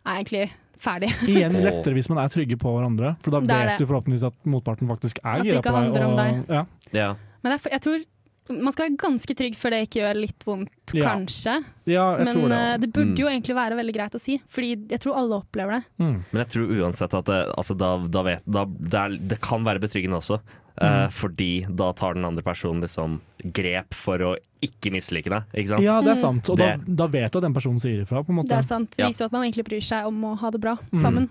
[0.07, 1.11] er jeg egentlig ferdig.
[1.29, 4.27] Igjen lettere hvis man er trygge på hverandre, for da Det er vet du forhåpentligvis
[4.27, 6.05] at motparten faktisk er gira ikke på deg.
[6.05, 6.49] om deg.
[6.49, 6.65] Ja.
[6.93, 7.15] Ja.
[7.43, 8.05] Men det er, jeg tror
[8.49, 11.05] man skal være ganske trygg før det ikke gjør litt vondt, Ja.
[11.15, 11.65] kanskje.
[11.87, 12.59] ja, jeg Men tror det.
[12.59, 13.19] eh, det burde Mm.
[13.19, 15.85] jo egentlig være veldig greit å si, Fordi jeg tror alle opplever det.
[16.01, 16.25] Mm.
[16.33, 19.65] Men jeg tror uansett at det, altså da, da vet, da, det, er, det kan
[19.65, 20.41] være betryggende også.
[20.81, 20.87] Mm.
[21.05, 23.21] Uh, fordi da tar den andre personen liksom
[23.53, 25.43] grep for å ikke mislike deg.
[25.53, 25.83] Ikke sant?
[25.83, 26.21] Ja, det er Mm.
[26.21, 26.49] sant.
[26.51, 28.49] Og da, Det- da vet du at den personen sier ifra, på en måte.
[28.49, 28.91] Det er sant.
[28.97, 31.03] Det viser jo at man egentlig bryr seg om å ha det bra Mm.
[31.03, 31.29] sammen.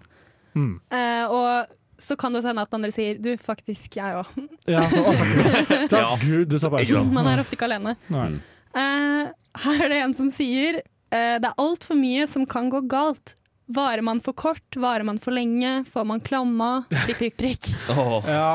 [0.55, 0.79] Mm.
[0.91, 1.67] Uh, og
[1.99, 4.29] så kan det hende at andre sier du, faktisk jeg òg.
[4.73, 5.13] Ja, så, å,
[5.93, 6.21] takk.
[6.25, 7.09] Gud, du sa bare sånn?
[7.15, 7.95] Man er ofte ikke alene.
[8.77, 9.29] Eh,
[9.63, 13.31] her er det en som sier uh, det er altfor mye som kan gå galt.
[13.73, 17.69] Varer man for kort, varer man for lenge, får man klamma, prikk, prikk, prikk.
[17.89, 18.19] oh.
[18.27, 18.51] Ja,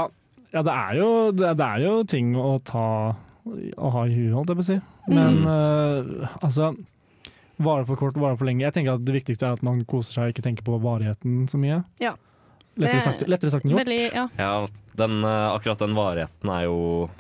[0.55, 2.85] ja det, er jo, det, det er jo ting å ta
[3.19, 4.79] Å ha i huet, holdt jeg på å si.
[5.11, 5.49] Men Mm.
[5.51, 6.71] uh, altså
[7.63, 8.63] Vare for kort, vare for lenge.
[8.65, 11.45] Jeg tenker at Det viktigste er at man koser seg og ikke tenker på varigheten
[11.51, 11.83] så mye.
[12.03, 12.15] Ja.
[12.77, 13.83] Lettere sagt, lettere sagt enn gjort.
[13.85, 14.29] Veldig, ja.
[14.39, 14.53] Ja,
[14.97, 17.11] den, eh, akkurat den varigheten er jo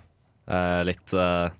[0.48, 1.50] eh, litt eh,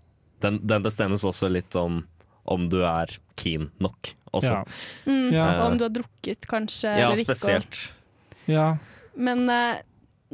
[0.40, 2.02] den, den bestemmes også litt om
[2.44, 3.06] om du er
[3.38, 4.48] keen nok også.
[4.50, 4.62] Ja.
[5.06, 5.44] Mm, Ja.
[5.60, 6.88] Og om du har drukket, kanskje.
[6.98, 7.92] Ja, eller ikke, spesielt.
[8.50, 8.76] ja.
[9.14, 9.82] Men eh,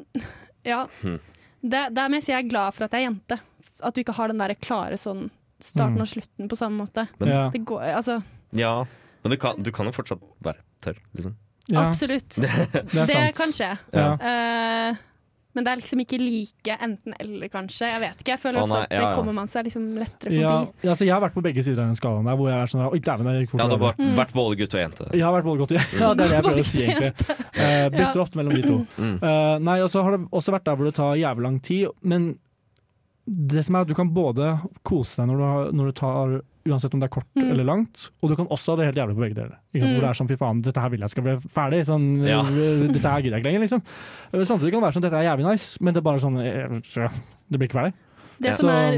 [0.65, 0.87] ja.
[1.03, 1.19] Hmm.
[1.61, 3.41] Det, det er mest jeg er glad for at jeg er jente.
[3.83, 5.27] At du ikke har den der klare sånn
[5.61, 6.05] starten Mm.
[6.05, 7.09] og slutten på samme måte.
[7.19, 7.49] Men- ja.
[7.51, 8.21] Det går, altså,
[8.55, 8.87] Ja,
[9.25, 11.35] men du kan, du kan jo fortsatt være tørr, liksom.
[11.69, 11.85] Ja.
[11.89, 12.29] Absolutt.
[12.41, 12.51] Det
[12.93, 13.37] Det sant.
[13.37, 13.71] kan skje.
[13.93, 14.09] Ja.
[14.21, 15.05] Uh,
[15.57, 17.89] men det er liksom ikke like enten-eller, kanskje.
[17.91, 18.31] Jeg vet ikke.
[18.31, 19.15] Jeg føler ofte nei, at det ja, ja.
[19.17, 20.39] kommer man seg liksom lettere forbi.
[20.45, 20.53] Ja,
[20.85, 22.71] ja, altså jeg har vært på begge sider av den skalaen der, hvor jeg er
[22.71, 23.63] sånn Oi, dæven, det gikk fort.
[23.65, 24.13] Ja, du har vært, Mm.
[24.21, 25.09] vært både gutt og jente.
[25.19, 27.13] Jeg har vært både gutt og Ja, det er det jeg prøver å si, egentlig.
[27.59, 28.23] Uh, bytter Ja.
[28.23, 28.77] ofte mellom de to.
[29.03, 29.17] Mm.
[29.33, 31.89] Eh, nei, og så har det også vært der hvor det tar jævlig lang tid,
[32.03, 32.29] men
[33.27, 34.53] det som er at du kan både
[34.89, 37.51] kose deg når du, har, når du tar Uansett om det er kort Mm.
[37.53, 39.57] eller langt, og du kan også ha det helt jævlig på begge deler.
[39.75, 39.91] Ikke sant?
[39.91, 39.95] Mm.
[39.97, 41.81] Hvor det er sånn fy faen, dette her vil jeg skal bli ferdig.
[41.87, 42.43] Sånn, Ja.
[42.93, 43.83] dette her gidder jeg ikke lenger, liksom.
[44.45, 46.81] Samtidig kan det være sånn dette er jævlig nice, men det er bare sånn eh,
[46.97, 47.09] ja,
[47.51, 47.95] Det blir ikke ferdig.
[48.41, 48.55] Det Ja.
[48.55, 48.93] som er,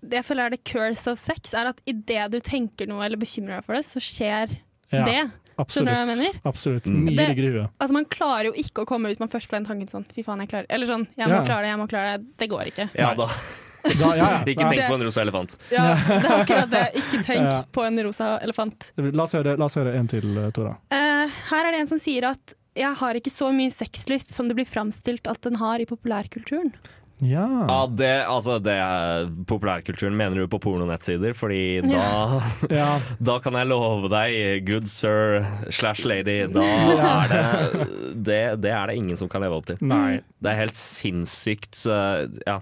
[0.00, 3.16] det jeg føler er the curse of sex, er at idet du tenker noe eller
[3.18, 4.48] bekymrer deg for det, så skjer
[4.92, 5.04] ja.
[5.04, 5.30] det.
[5.58, 6.40] Skjønner du hva jeg mener?
[6.46, 6.84] Absolutt.
[6.86, 7.02] Mm.
[7.02, 7.70] Mye Det- ligger i huet.
[7.80, 10.22] Altså Man klarer jo ikke å komme ut man først får den tanken sånn Fy
[10.22, 11.42] faen, jeg klarer Eller sånn Jeg må Ja.
[11.44, 12.26] klare det, jeg må klare det.
[12.38, 12.90] Det går ikke.
[12.94, 13.26] Ja da.
[13.98, 14.42] Da, ja, ja.
[14.52, 15.56] Ikke tenk på en rosa elefant.
[15.72, 16.84] Ja, Det er akkurat det.
[17.00, 17.62] Ikke tenk Ja.
[17.72, 18.90] på en rosa elefant.
[19.18, 20.76] La oss høre, la oss høre en til, Tora.
[20.92, 24.46] Uh, her er det en som sier at jeg har ikke så mye sexlyst som
[24.46, 26.70] det blir framstilt at den har i populærkulturen.
[27.18, 27.42] Ja.
[27.66, 30.14] Ja, det, altså, det er populærkulturen.
[30.14, 31.34] Mener du på pornonettsider?
[31.34, 32.04] Fordi da,
[32.70, 33.00] ja.
[33.18, 35.42] da kan jeg love deg, good sir
[35.74, 39.80] slash lady, da er det, det Det er det ingen som kan leve opp til.
[39.82, 40.20] Nei.
[40.38, 41.82] Det er helt sinnssykt
[42.46, 42.60] Ja.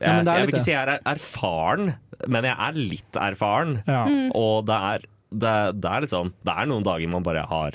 [0.00, 1.92] Jeg, det jeg vil ikke si jeg er erfaren,
[2.28, 3.78] men jeg er litt erfaren.
[3.86, 4.04] Ja.
[4.38, 7.74] Og det er, det, det er liksom Det er noen dager man bare har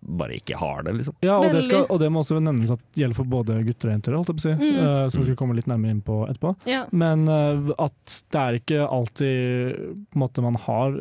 [0.00, 1.12] Bare ikke har det, liksom.
[1.20, 3.92] Ja, og det, skal, og det må også nevnes at gjelder for både gutter og
[3.92, 4.54] jenter, holdt jeg på å si.
[4.56, 4.78] Mm.
[4.80, 6.54] uh, som vi skal komme litt nærmere inn på etterpå.
[6.70, 6.86] Ja.
[6.96, 9.76] Men uh, at det er ikke alltid
[10.08, 10.96] på en måte man har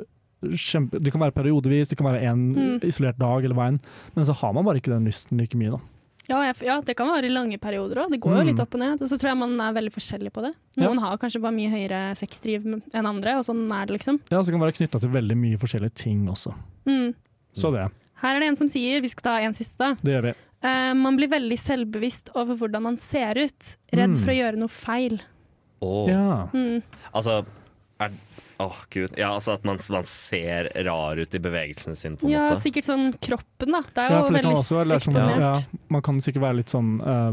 [0.52, 2.84] kjempe, Det kan være periodevis, det kan være en Mm.
[2.88, 3.80] isolert dag eller veien,
[4.16, 5.72] men så har man bare ikke den lysten like mye.
[5.72, 5.80] da.
[6.30, 8.12] Ja, jeg, ja, det kan være i lange perioder òg.
[8.14, 8.50] Det går jo Mm.
[8.52, 9.02] litt opp og ned.
[9.02, 10.54] Og så tror jeg man er veldig forskjellig på det.
[10.78, 14.20] Noen har kanskje bare mye høyere sexdriv enn andre, og sånn er det liksom.
[14.30, 16.54] Ja, Så kan det være knytta til veldig mye forskjellige ting også.
[16.86, 17.16] Mm.
[17.52, 17.90] Så det.
[18.22, 19.94] Her er det en som sier, vi skal ta en siste, da.
[19.96, 20.34] Det gjør vi.
[20.62, 23.76] Uh, man blir veldig selvbevisst over hvordan man ser ut.
[23.94, 24.20] Redd Mm.
[24.24, 25.22] for å gjøre noe feil.
[25.82, 26.08] Åh.
[26.10, 26.48] Ja.
[26.54, 26.84] Mm.
[27.16, 27.46] Altså
[28.00, 28.12] er,
[28.60, 29.14] Åh, gud.
[29.16, 32.58] Ja, altså at man, man ser rar ut i bevegelsene sine, på en Ja, måte.
[32.60, 33.80] sikkert sånn kroppen, da.
[33.88, 35.06] Det er Ja, jo veldig eksponert.
[35.06, 35.54] sånn, ja,
[35.90, 37.32] Man kan sikkert være litt sånn uh,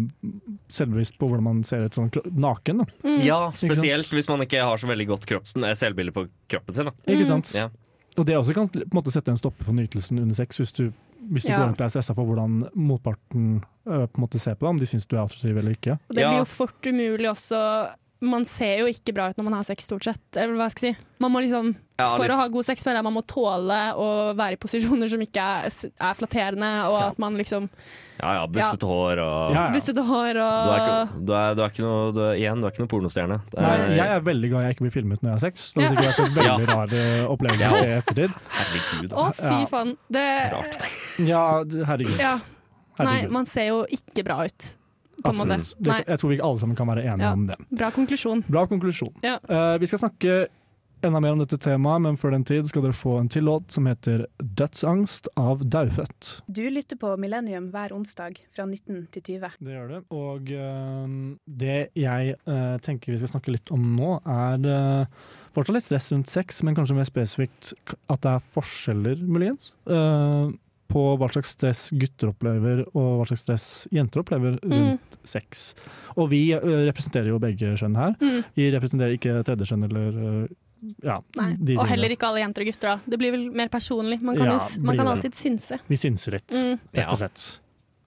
[0.70, 2.78] selvbevisst på hvordan man ser ut sånn naken.
[2.78, 2.86] da.
[3.02, 3.18] Mm.
[3.26, 6.84] Ja, spesielt hvis man ikke har så veldig godt eh, selvbilde på kroppen sin.
[6.86, 6.92] Da.
[7.08, 7.42] Ikke Mm.
[7.42, 7.52] sant?
[7.54, 7.68] Ja.
[8.16, 10.72] Og det også kan på en måte sette en stopper for nytelsen under sex, hvis
[10.72, 10.92] du,
[11.28, 11.58] hvis du Ja.
[11.58, 14.68] går rundt og er stressa for hvordan motparten uh, på en måte ser på deg,
[14.70, 15.98] om de syns du er attraktiv eller ikke.
[16.08, 17.90] Og det blir jo fort umulig også
[18.24, 20.22] Man ser jo ikke bra ut når man har sex, stort sett.
[20.40, 21.04] Eller hva skal jeg si.
[21.20, 22.32] Man må liksom, Ja, for litt.
[22.32, 25.44] å ha god sex føler jeg man må tåle å være i posisjoner som ikke
[25.44, 25.66] er,
[26.00, 27.06] er flatterende, og Ja.
[27.10, 27.68] at man liksom
[28.16, 29.72] Ja ja, bustete hår og Ja, ja.
[29.74, 32.60] Bustete hår Du er, og ikke, du, er, du er ikke noe du er, Igjen,
[32.62, 33.38] du er ikke noe pornostjerne.
[33.52, 35.66] Det Nei, er- jeg er veldig glad jeg ikke blir filmet når jeg har sex.
[35.76, 38.40] Det har sikkert vært en veldig rar eh, opplevelse å se i ettertid.
[38.56, 39.12] Herregud.
[39.12, 39.66] Å, fy Ja.
[39.76, 39.92] faen.
[40.08, 40.26] Det
[40.56, 40.88] Rart.
[41.28, 41.44] Ja,
[41.92, 42.18] herregud.
[42.24, 42.34] Ja.
[43.04, 44.70] Nei, man ser jo ikke bra ut,
[45.32, 45.74] på en måte.
[45.78, 46.02] Det, Nei.
[46.06, 47.32] jeg tror vi ikke alle sammen kan være enige Ja.
[47.32, 47.56] om det.
[47.70, 48.44] Bra konklusjon.
[48.48, 49.14] Bra konklusjon.
[49.22, 49.38] Ja.
[49.48, 50.46] Uh, vi skal snakke
[51.04, 53.70] enda mer om dette temaet, men før den tid skal dere få en til låt
[53.70, 56.40] som heter 'Dødsangst' av Daufødt.
[56.48, 59.50] Du lytter på Millennium hver onsdag fra 19 til 20.
[59.60, 60.02] Det gjør det.
[60.10, 65.06] Og uh, det jeg uh, tenker vi skal snakke litt om nå, er
[65.56, 67.72] fortsatt litt stress rundt sex, men kanskje mer spesifikt
[68.12, 70.50] at det er forskjeller, muligens, eh,
[70.88, 75.74] på hva slags stress gutter opplever, og hva slags stress jenter opplever rundt sex.
[76.16, 78.14] Og vi eh, representerer jo begge kjønn her.
[78.20, 78.44] Mm.
[78.56, 80.46] Vi representerer ikke tredje kjønn eller eh,
[81.02, 81.74] ja, Nei.
[81.80, 82.88] Og heller ikke alle jenter og gutter.
[82.92, 82.96] da.
[83.10, 84.20] Det blir vel mer personlig.
[84.22, 85.78] Man kan, Ja, jo, man kan alltid synse.
[85.88, 86.78] Vi synser litt, Mm.
[86.94, 87.26] rett og Ja.
[87.26, 87.46] slett.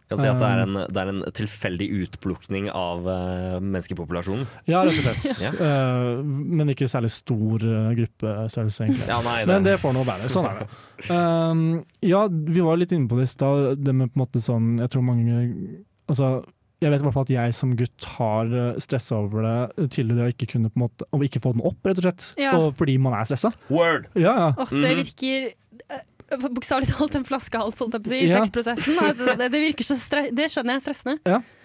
[0.10, 4.48] Kan si at det Um, er en, det er en tilfeldig utplukning av uh, menneskepopulasjonen.
[4.66, 5.42] Ja, rett og slett.
[5.46, 5.52] Ja.
[5.54, 9.06] uh, men ikke særlig stor uh, gruppestørrelse, egentlig.
[9.12, 10.32] Ja, nei, det, Men det får nå være.
[10.34, 10.70] Sånn er det.
[11.14, 11.62] Um,
[12.02, 13.78] ja, vi var litt inne på det i stad.
[13.86, 15.38] Det med på en måte sånn Jeg tror mange
[16.10, 16.32] Altså,
[16.82, 20.34] jeg vet i hvert fall at jeg som gutt har stressa over det tidligere og
[20.34, 22.28] ikke kunne på en måte Og ikke få den opp, rett og slett.
[22.42, 22.56] Ja.
[22.58, 23.52] Og fordi man er stressa.
[23.70, 24.10] Word!
[24.18, 24.50] Ja, ja.
[24.58, 25.04] Oh, det Mhm.
[25.04, 25.50] virker
[25.94, 28.40] eh, Bokstavelig talt en flaskehals holdt jeg på å si, i Ja.
[28.44, 28.98] sexprosessen.
[29.40, 31.16] Det, det virker så stre det skjønner jeg er stressende.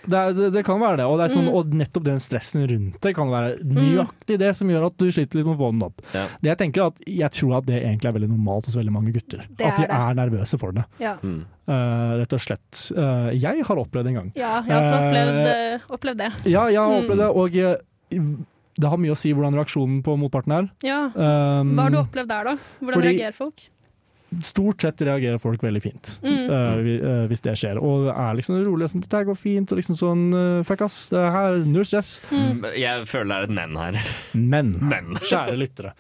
[0.05, 1.05] Det, er, det, det kan være det.
[1.09, 1.55] Og, det er sånn, Mm.
[1.59, 5.37] og nettopp den stressen rundt det kan være nøyaktig det som gjør at du sliter
[5.40, 6.00] litt med å få den opp.
[6.14, 6.27] Ja.
[6.40, 9.12] Det jeg tenker at jeg tror at det egentlig er veldig normalt hos veldig mange
[9.16, 9.44] gutter.
[9.50, 10.85] Det at de er er nervøse for det.
[11.00, 11.44] Ja, Mm.
[11.64, 12.81] Uh, rett og slett.
[12.92, 14.33] Uh, jeg har opplevd det en gang.
[14.37, 16.33] ja jeg har også Eh, opplevd, uh, opplevd det.
[16.53, 16.98] Ja, jeg har Mm.
[17.05, 17.79] opplevd det, og jeg,
[18.77, 20.68] det har mye å si hvordan reaksjonen på motparten er.
[20.83, 21.05] Ja.
[21.14, 22.57] Um, Hva har du opplevd der, da?
[22.83, 23.68] Hvordan fordi- reagerer folk?
[24.42, 26.51] Stort sett reagerer folk veldig fint Mm.
[26.51, 27.79] uh, eh, hvis det skjer.
[27.83, 30.83] Og det er liksom rolig og sånn 'Dette går fint', og liksom sånn uh, 'Fuck
[30.83, 32.20] ass, det her null stress'.
[32.31, 32.64] Mm.
[32.77, 34.01] Jeg føler det er et men her.
[34.35, 35.14] Men, Men.
[35.14, 35.92] kjære lyttere,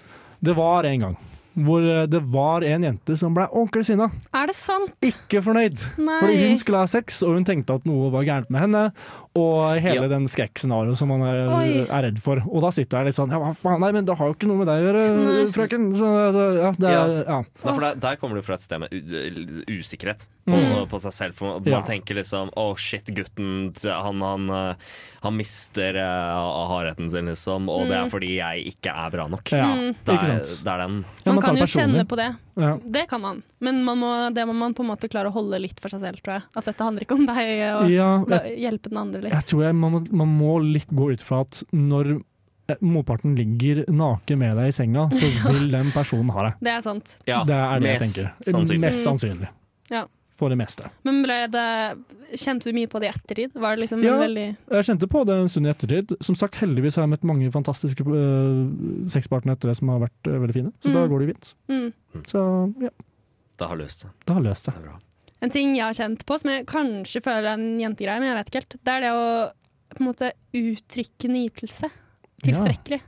[0.42, 1.16] det var en gang
[1.54, 4.08] hvor det var en jente som ble ordentlig sinna.
[4.34, 4.90] Er det sant?
[5.06, 5.78] Ikke fornøyd.
[6.02, 6.16] Nei.
[6.20, 8.92] Fordi hun skulle ha sex, og hun tenkte at noe var gærent med henne.
[9.36, 10.08] Og hele Ja.
[10.08, 11.48] den skrekkscenarioet som man er,
[11.90, 12.38] er redd for.
[12.46, 14.46] Og da sitter jeg litt sånn Ja, hva faen, nei, men det har jo ikke
[14.46, 15.88] noe med deg å gjøre, frøken.
[15.98, 16.10] Så,
[16.62, 17.40] ja, det er, ja.
[17.42, 18.94] Ja, for der, der kommer du fra et sted med
[19.68, 20.86] usikkerhet på, Mm.
[20.88, 21.34] på seg selv.
[21.34, 21.82] For man Ja.
[21.82, 24.76] tenker liksom Å, shit, gutten han, han,
[25.22, 27.68] han mister uh, hardheten sin, liksom.
[27.68, 28.10] Og det er Mm.
[28.10, 29.50] fordi jeg ikke er bra nok.
[29.50, 29.64] ja.
[29.74, 29.96] Mm.
[30.04, 32.36] Det er, det er den Ja, Man tar kan jo kjenne på det.
[32.56, 32.76] Ja.
[32.78, 33.42] Det kan man.
[33.60, 36.00] Men man må, det må man på en måte klare å holde litt for seg
[36.00, 36.42] selv, tror jeg.
[36.54, 39.32] At dette handler ikke om deg, og Ja, jeg, hjelpe den andre litt.
[39.34, 42.14] jeg tror jeg, man, man må litt gå ut fra at når
[42.68, 46.60] eh, motparten ligger naken med deg i senga, så vil den personen ha deg.
[46.64, 47.16] Det er sant.
[47.28, 48.34] Ja, det er det jeg tenker.
[48.50, 48.80] sannsynlig.
[48.88, 49.08] Mest Mm.
[49.10, 49.48] sannsynlig.
[49.92, 50.04] Ja.
[50.34, 50.88] For det meste.
[51.06, 51.64] Men ble det,
[52.42, 53.52] kjente du mye på det i ettertid?
[53.54, 54.16] Var det liksom Ja.
[54.18, 56.16] veldig Jeg kjente på det en stund i ettertid.
[56.26, 60.26] Som sagt, heldigvis har jeg møtt mange fantastiske uh, sexpartnere etter det som har vært
[60.26, 60.72] uh, veldig fine.
[60.82, 61.08] Så da Mm.
[61.12, 61.54] går det jo fint.
[61.70, 61.92] mm.
[62.26, 62.42] Så
[62.82, 62.90] ja,
[63.62, 64.10] Det har løst seg.
[64.26, 64.74] det har løst seg.
[64.74, 64.98] Det er bra.
[65.44, 68.38] En ting jeg har kjent på, som jeg kanskje føler er en jentegreie, men jeg
[68.40, 69.24] vet ikke helt, det er det å
[69.94, 71.90] på en måte uttrykke nytelse
[72.44, 73.00] tilstrekkelig.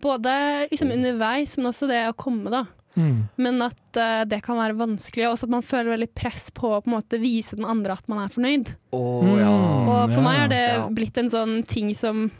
[0.00, 0.32] Både
[0.70, 2.62] liksom underveis, men også det å komme, da.
[2.96, 3.18] Mm.
[3.38, 6.72] Men at uh, det kan være vanskelig, og også at man føler veldig press på
[6.72, 8.72] å på en måte vise den andre at man er fornøyd.
[8.96, 9.02] Å
[9.38, 9.50] ja.
[9.52, 10.24] Mm, Og for ja.
[10.26, 10.86] meg er det Ja.
[10.96, 12.30] blitt en sånn ting som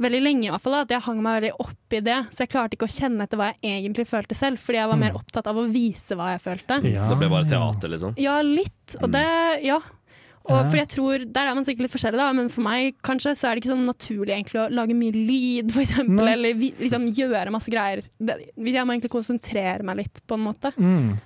[0.00, 2.18] Veldig lenge i hvert fall, at jeg hang meg veldig opp i det.
[2.32, 4.96] Så jeg klarte ikke å kjenne etter hva jeg egentlig følte selv, fordi jeg var
[4.96, 5.20] mer Mm.
[5.20, 6.80] opptatt av å vise hva jeg følte.
[6.90, 7.50] Ja, Det ble bare ja.
[7.58, 8.14] teater, liksom.
[8.18, 8.96] Ja, litt.
[9.02, 9.12] Og Mm.
[9.12, 9.80] det Ja.
[10.50, 13.36] Og for jeg tror, Der er man sikkert litt forskjellig, da, men for meg kanskje
[13.36, 16.72] så er det ikke sånn naturlig egentlig å lage mye lyd, for eksempel, eller vi,
[16.72, 18.02] liksom gjøre masse greier.
[18.18, 20.72] Det, jeg må egentlig konsentrere meg litt, på en måte.
[20.80, 21.18] Mm.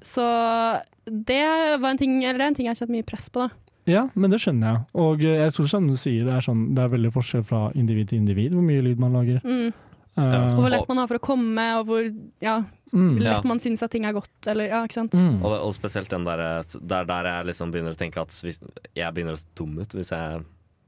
[0.00, 3.28] Så det var en ting, eller det er en ting jeg har kjent mye press
[3.28, 3.54] på, da.
[3.90, 4.84] Ja, men det skjønner jeg.
[5.04, 7.64] Og eh, jeg tror som du sier, det er, sånn, det er veldig forskjell fra
[7.78, 9.40] individ til individ hvor mye lyd man lager.
[9.42, 9.72] Mm.
[10.12, 12.02] Uh, Og hvor lett man har for å komme, og hvor
[12.44, 12.58] ja,
[12.92, 13.14] mm.
[13.16, 13.48] lett Ja.
[13.48, 15.14] man syns at ting er godt, eller ja, ikke sant.
[15.16, 15.38] Mm.
[15.40, 16.42] Og, og spesielt den der,
[16.82, 18.60] der, der jeg liksom begynner å tenke at hvis,
[18.92, 20.42] jeg begynner å se dum ut hvis jeg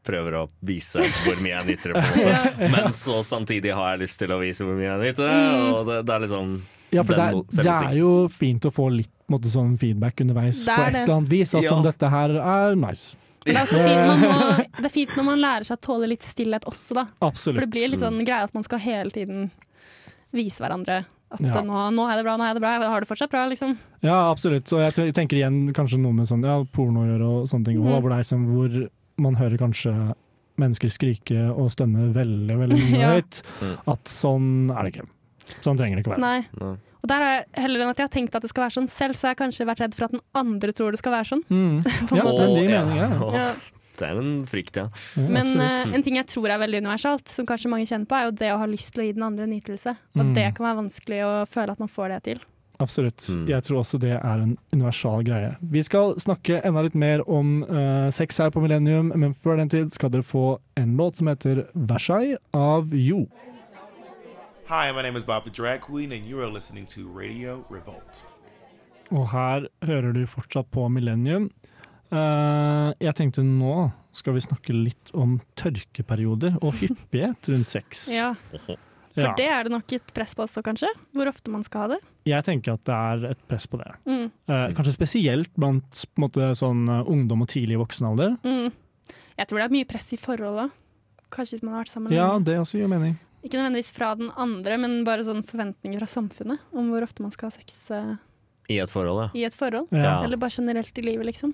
[0.04, 2.52] prøver å vise hvor mye jeg nyter det, på en måte.
[2.64, 2.70] Ja.
[2.74, 5.38] Men så samtidig har jeg lyst til å vise hvor mye jeg nyter det.
[5.40, 5.68] Mm.
[5.72, 6.50] Og det, det er liksom
[6.94, 10.62] Ja, for det er, det er jo fint å få litt måte, sånn feedback underveis
[10.64, 11.54] Det på et eller annet vis.
[11.54, 11.70] At Ja.
[11.74, 13.16] sånn, dette her er nice.
[13.44, 14.38] Det, er fint, må,
[14.78, 17.06] det er fint når man lærer seg å tåle litt stillhet også, da.
[17.20, 17.58] Absolutt.
[17.58, 19.50] For det blir litt sånn greie at man skal hele tiden
[20.32, 21.02] vise hverandre
[21.34, 21.62] at Ja.
[21.66, 23.76] nå, nå er det bra, nå er det bra, har det fortsatt bra, liksom.
[24.06, 24.68] Ja, absolutt.
[24.70, 27.80] Så jeg tenker igjen kanskje noe med sånn, ja, porno å gjøre og sånne ting.
[27.80, 27.88] Mm.
[27.90, 28.76] Og hvor, det er liksom, hvor
[29.24, 29.94] man hører kanskje
[30.62, 32.80] mennesker skrike og stønne veldig veldig
[33.10, 33.42] høyt.
[33.60, 33.72] Ja.
[33.96, 35.08] At sånn er det ikke.
[35.64, 36.24] Sånn trenger det ikke være.
[36.24, 36.40] Nei.
[36.60, 36.74] Nei.
[37.04, 38.88] Og der har jeg, heller enn at jeg har tenkt at det skal være sånn
[38.88, 41.28] selv, så har jeg kanskje vært redd for at den andre tror det skal være
[41.34, 41.42] sånn.
[41.50, 41.82] Mm.
[42.16, 42.38] Ja, måte.
[42.40, 42.84] men det gir ja.
[42.84, 43.10] mening, ja.
[43.20, 43.54] Å, Ja.
[43.94, 44.88] Det er en frykt, ja.
[45.14, 48.16] ja Men eh, en ting jeg tror er veldig universalt, som kanskje mange kjenner på,
[48.18, 49.92] er jo det å ha lyst til å gi den andre nytelse.
[50.16, 50.32] Og Mm.
[50.34, 52.40] det kan være vanskelig å føle at man får det til.
[52.82, 53.22] Absolutt.
[53.30, 53.44] Mm.
[53.52, 55.52] Jeg tror også det er en universal greie.
[55.62, 59.70] Vi skal snakke enda litt mer om uh, sex her på Millennium, men før den
[59.70, 63.28] tid skal dere få en låt som heter 'Versailles' av Jo.
[64.66, 68.24] Hi, my name is Bob the Drag Queen, and you are listening to Radio Revolt.
[69.12, 71.50] Og her hører du fortsatt på Millennium.
[72.14, 78.06] Uh, jeg tenkte nå skal vi snakke litt om tørkeperioder og hyppighet rundt sex.
[78.14, 78.78] Ja, For
[79.14, 79.34] Ja.
[79.38, 80.88] det er det nok et press på også, kanskje?
[81.14, 82.00] Hvor ofte man skal ha det.
[82.26, 83.92] Jeg tenker at det er et press på det.
[84.08, 84.24] Mm.
[84.50, 88.34] Uh, kanskje spesielt blant på måte, sånn, eh, ungdom og tidlig voksen alder.
[88.42, 88.72] Mm.
[89.38, 90.72] Jeg tror det er mye press i forholdet.
[91.34, 93.14] Kanskje hvis man har vært sammen Ja, det også gir mening.
[93.44, 97.34] Ikke nødvendigvis fra den andre, men bare sånn forventninger fra samfunnet om hvor ofte man
[97.34, 98.14] skal ha sex Uh,
[98.72, 99.28] I et forhold, ja.
[99.36, 99.90] i et forhold.
[99.92, 100.22] Ja.
[100.24, 101.52] Eller bare generelt i livet, liksom.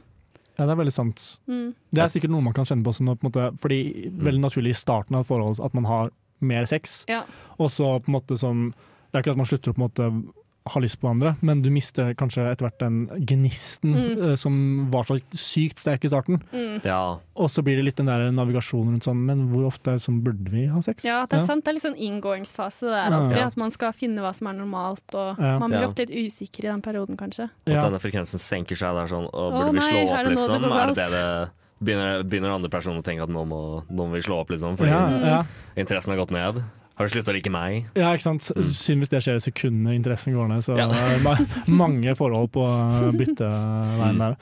[0.55, 1.24] Ja, det er veldig sant.
[1.50, 1.72] Mm.
[1.90, 4.74] Det er sikkert noe man kan kjenne på sånn, på en måte, fordi veldig naturlig
[4.76, 7.24] i starten av et forhold at man har mer sex, Ja.
[7.59, 8.70] og så på en måte sånn
[9.11, 10.33] Det er ikke at man slutter å på en måte
[10.66, 14.23] ha lyst på hverandre, men du mister kanskje etter hvert den gnisten Mm.
[14.31, 16.42] eh, som var så sykt sterk i starten.
[16.53, 16.85] Mm.
[16.85, 17.18] ja.
[17.35, 20.51] Og så blir det litt den der navigasjonen rundt sånn Men hvor ofte sånn burde
[20.51, 21.03] vi ha sex?
[21.05, 21.64] Ja, det er sant.
[21.64, 23.18] Det er litt sånn inngåingsfase det der Ja.
[23.20, 23.37] alltid.
[23.37, 23.46] Ja.
[23.46, 25.14] At man skal finne hva som er normalt.
[25.14, 25.59] Og Ja.
[25.59, 25.88] man blir Ja.
[25.88, 27.44] ofte litt usikker i den perioden, kanskje.
[27.44, 27.81] At Ja.
[27.81, 28.92] denne frekvensen senker seg.
[28.94, 30.55] der er sånn, og Å burde vi slå nei, opp, nå det liksom?
[30.73, 31.51] Er det det det
[31.83, 34.77] begynner, begynner andre personer å tenke at nå må, nå må vi slå opp, liksom?
[34.77, 35.25] Fordi Ja, Mm.
[35.25, 35.44] ja.
[35.77, 36.62] interessen har gått ned.
[37.00, 37.86] Har du sluttet å like meg?
[37.96, 38.44] ja, ikke sant.
[38.44, 40.60] Synd hvis det skjer i sekundene interessen går ned.
[40.66, 40.84] Så Ja.
[41.32, 44.36] er mange forhold på eh, bytteveien der.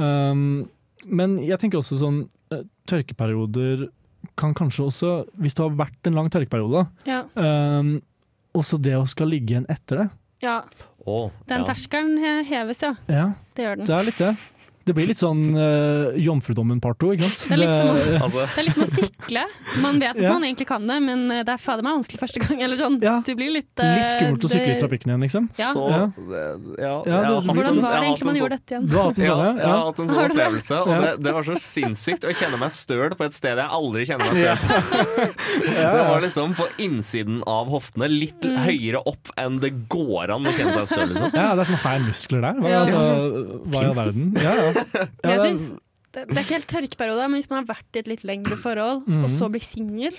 [0.00, 0.42] Um,
[1.04, 2.22] men jeg tenker også sånn
[2.54, 3.88] eh, Tørkeperioder
[4.40, 7.20] kan kanskje også, hvis det har vært en lang tørkeperiode, Ja.
[7.36, 7.98] um,
[8.56, 10.08] også det å skal ligge igjen etter det.
[10.48, 10.62] ja.
[11.08, 11.68] Oh, Den ja.
[11.70, 12.90] terskelen heves, ja.
[13.08, 13.86] Ja, Det gjør den.
[13.88, 14.32] det er litt det.
[14.88, 17.44] Det blir litt sånn uh, Jomfrudommen part to, ikke sant?
[17.48, 19.42] Det er litt som å- Altså, Det er liksom å sykle.
[19.84, 20.32] Man vet at Ja.
[20.32, 22.62] man egentlig kan det, men eh, det er fader meg vanskelig første gang.
[22.64, 22.96] Eller sånn.
[23.04, 23.18] Ja.
[23.24, 25.48] Du blir litt uh, Litt skummelt å sykle i trafikken igjen, liksom.
[25.58, 25.70] Ja.
[25.76, 26.00] så Ja.
[26.16, 28.88] det- ja, Ja, det- Hvordan var det egentlig man gjorde sånn- dette igjen?
[28.88, 31.32] Du har hatt en Ja, sånn, jeg har hatt en sånn opplevelse, og det, det
[31.34, 34.56] var så sinnssykt å kjenne meg støl på et sted jeg aldri kjenner meg Ja.
[34.56, 34.74] støl på.
[35.78, 38.56] Ja, Det var liksom på innsiden av hoftene, litt Mm.
[38.64, 41.30] høyere opp enn det går an å kjenne seg støl, liksom.
[41.34, 42.54] Ja, det er sånn feil muskler der.
[42.60, 42.84] Hva, Ja.
[42.84, 44.32] altså, hva i all verden?
[44.38, 44.77] Ja, ja.
[44.78, 45.68] Men jeg det er- synes,
[46.14, 48.56] det, det er ikke helt tørkeperiode, men hvis man har vært i et litt lengre
[48.56, 49.24] forhold, Mhm.
[49.24, 50.16] og så blir singel,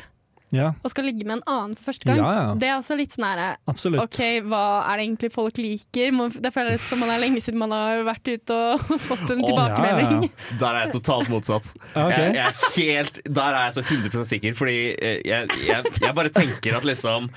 [0.51, 2.53] ja, og skal ligge med en annen for første gang, Ja, ja.
[2.57, 4.01] det er også litt sånn her absolutt.
[4.01, 4.17] OK,
[4.49, 6.15] hva er det egentlig folk liker?
[6.41, 9.49] Det føles som man er lenge siden man har vært ute og fått en oh,
[9.51, 10.23] tilbakemelding.
[10.25, 11.69] ja, Der er jeg totalt motsatt.
[11.93, 12.33] Okay.
[12.33, 16.15] Jeg, jeg er helt, der er jeg så 100 sikker, fordi eh, jeg, jeg, jeg
[16.17, 17.29] bare tenker at liksom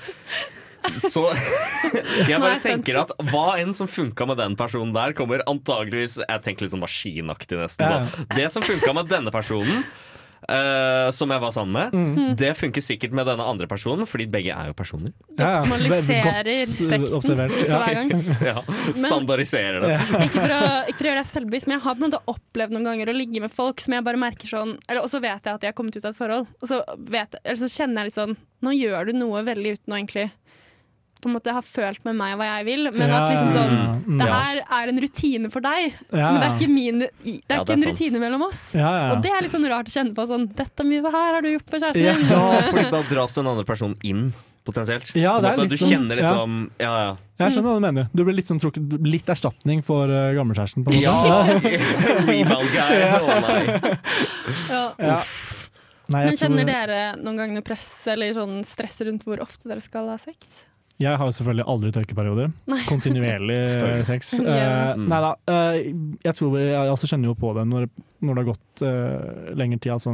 [0.99, 1.25] Så
[2.29, 6.41] jeg bare tenker at hva enn som funka med den personen der, kommer antageligvis Jeg
[6.45, 7.87] tenker litt sånn maskinaktig, nesten.
[7.87, 8.31] Sånn.
[8.35, 9.85] Det som funka med denne personen,
[10.43, 12.33] Uh, som jeg var sammen med, Mm.
[12.35, 15.13] det funker sikkert med denne andre personen, fordi begge er jo personer.
[15.39, 15.61] Ja, ja.
[15.61, 17.77] Optimaliserer sexen Ja.
[17.79, 18.11] hver gang.
[18.49, 19.93] Ja, Standardiserer det.
[20.25, 22.21] Ikke for, å, ikke for å gjøre deg selvbevisst, men jeg har på en måte
[22.35, 25.21] opplevd noen ganger å ligge med folk som jeg bare merker sånn eller, Og så
[25.23, 26.81] vet jeg at jeg har kommet ut av et forhold, og så,
[27.15, 28.35] vet, eller så kjenner jeg litt sånn
[28.67, 30.27] Nå gjør du noe veldig uten å egentlig
[31.23, 33.73] på en måte har følt med meg hva jeg vil, men Ja, at liksom sånn
[34.05, 37.09] mm, Det her er en rutine for deg, Ja, men det er ikke, min, det
[37.09, 37.91] er Ja, ikke det er en sant.
[37.97, 38.61] rutine mellom oss.
[38.77, 39.11] Ja, ja.
[39.15, 40.27] Og det er litt sånn rart å kjenne på.
[40.29, 42.13] Sånn, Dette mye her har du gjort med kjæresten Ja.
[42.13, 42.27] din.
[42.29, 44.33] Ja, fordi da dras den andre personen inn,
[44.63, 45.09] potensielt.
[45.19, 47.15] Ja, På det er litt du sånn- kjenner liksom Ja, ja.
[47.43, 48.09] Jeg skjønner hva du mener.
[48.15, 50.85] Du blir litt, sånn, trukket, litt erstatning for uh, gammelkjæresten.
[50.85, 51.03] på en måte.
[51.03, 51.43] Ja!
[52.29, 53.01] Rebound guy.
[53.19, 53.63] Å nei.
[54.69, 55.15] Ja.
[55.17, 55.69] Uff.
[56.13, 59.69] Nei, Men kjenner tror, dere noen gang noe press eller sånn stress rundt hvor ofte
[59.71, 60.65] dere skal ha sex?
[61.01, 62.51] Jeg har selvfølgelig aldri tørkeperioder.
[62.87, 63.57] Kontinuerlig
[64.07, 64.35] sex.
[64.39, 64.93] Ja.
[64.93, 65.33] Eh, nei da.
[65.49, 67.89] Uh, jeg tror jeg også kjenner jo på det når,
[68.23, 69.91] når det har gått uh, lengre tid.
[69.95, 70.13] Altså,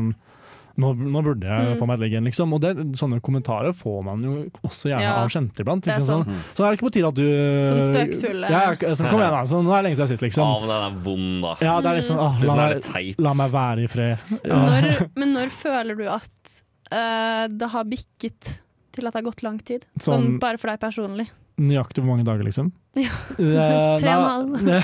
[0.80, 1.78] nå, nå burde jeg Mm.
[1.82, 2.54] få meg et legg igjen, liksom.
[2.56, 5.84] Og det, sånne kommentarer får man jo også gjerne Ja, av kjente iblant.
[5.90, 6.40] Liksom, sånn.
[6.40, 7.28] Så er det ikke på tide at du
[7.68, 8.54] Som spøkfulle.
[8.54, 9.42] Ja, ja, sånn, kom igjen, da.
[9.52, 10.56] Så nå er det lenge siden sist, Ja, liksom.
[10.64, 11.52] men den er vond, da.
[11.68, 13.20] Ja, det er liksom ah, la, meg, teit.
[13.28, 14.26] la meg være i fred.
[14.48, 14.64] Ja.
[14.64, 14.90] Når,
[15.20, 16.56] men når føler du at
[16.96, 18.56] eh, det har bikket
[18.96, 19.86] til at det har gått lang tid?
[19.98, 21.28] Sånn, Sånn- bare for deg personlig.
[21.60, 22.72] Nøyaktig hvor mange dager, liksom?
[22.96, 23.12] Ja.
[23.38, 24.84] Eh, Tre og en nei-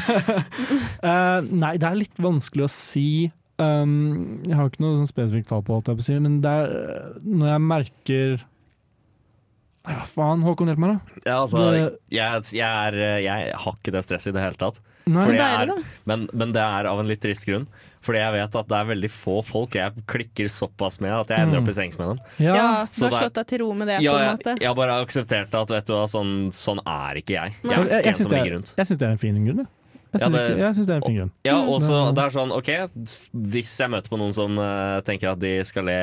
[1.11, 3.07] Eh, nei, det er litt vanskelig å si.
[3.55, 6.51] Um, jeg har ikke noe sånn spesifikt tall på, alt jeg å si, men det
[6.51, 8.33] er eh, når jeg merker
[9.85, 10.41] Nei, hva faen?
[10.41, 11.19] Håkon, hjelp meg, da.
[11.29, 14.79] Ja, altså, Det- jeg, jeg, er, jeg har ikke det stresset i det hele tatt.
[15.05, 15.25] Nei.
[15.29, 17.67] Deilig, er, men, men det er av en litt trist grunn.
[18.05, 21.45] Fordi jeg vet at det er veldig få folk jeg klikker såpass med at jeg
[21.47, 22.19] ender opp i sengs med dem.
[22.45, 22.85] Ja.
[22.85, 23.97] Så du har slått deg til ro med det?
[24.05, 27.17] Ja, på en jeg, måte jeg bare akseptert at vet du hva, sånn, sånn er
[27.23, 27.55] ikke jeg.
[27.65, 28.73] Jeg er ikke jeg en som ligger er- rundt.
[28.77, 29.67] jeg synes det er en fin grunn, jeg.
[30.15, 31.31] Jeg Ja, syns det- jeg synes det er en fin grunn.
[31.43, 32.15] Ja, og så Mm.
[32.15, 32.69] det er sånn, ok
[33.51, 35.97] Hvis jeg møter på noen som uh, tenker at de skal le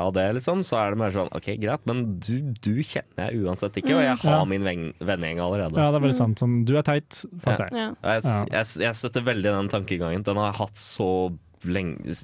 [0.00, 3.42] av det, liksom, så er det mer sånn OK, greit, men du, du kjenner jeg
[3.44, 4.44] uansett ikke, og jeg har Ja.
[4.44, 5.76] min ven, vennegjeng allerede.
[5.76, 6.38] Ja, det er veldig sant.
[6.40, 7.66] Sånn, du er teit, fuck Ja.
[7.66, 7.70] deg.
[7.72, 7.94] ja.
[8.02, 10.22] Jeg, jeg, jeg støtter veldig den tankegangen.
[10.24, 11.36] Den har jeg hatt så
[11.68, 12.14] lenge,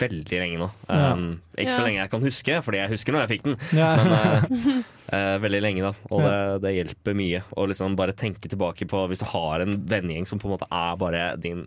[0.00, 0.66] veldig lenge nå.
[0.88, 1.12] Ja.
[1.14, 3.56] Um, ikke så lenge jeg kan huske, fordi jeg husker når jeg fikk den.
[3.78, 3.92] Ja.
[3.96, 5.94] Men uh, uh, veldig lenge, da.
[6.10, 6.32] Og Ja.
[6.58, 10.26] det, det hjelper mye å liksom bare tenke tilbake på Hvis du har en vennegjeng
[10.28, 11.64] som på en måte er bare din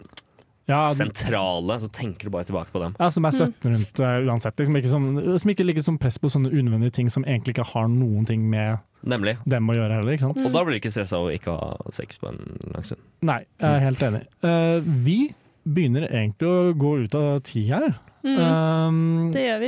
[0.70, 2.96] Ja, sentrale, så tenker du bare tilbake på dem.
[2.98, 4.58] ja, som er støtten rundt uh, uansett.
[4.58, 5.04] Liksom, ikke som,
[5.38, 8.48] som ikke ligger som press på sånne unødvendige ting som egentlig ikke har noen ting
[8.50, 9.36] med Nemlig.
[9.46, 10.16] dem å gjøre heller.
[10.18, 10.42] ikke sant?
[10.42, 12.40] Og da blir du ikke stressa av å ikke ha sex på en
[12.74, 13.02] lang stund.
[13.30, 14.24] Nei, jeg er helt enig.
[14.42, 15.20] Uh, vi
[15.66, 17.96] begynner egentlig å gå ut av tid her.
[18.26, 19.68] Mm, Um, det gjør vi.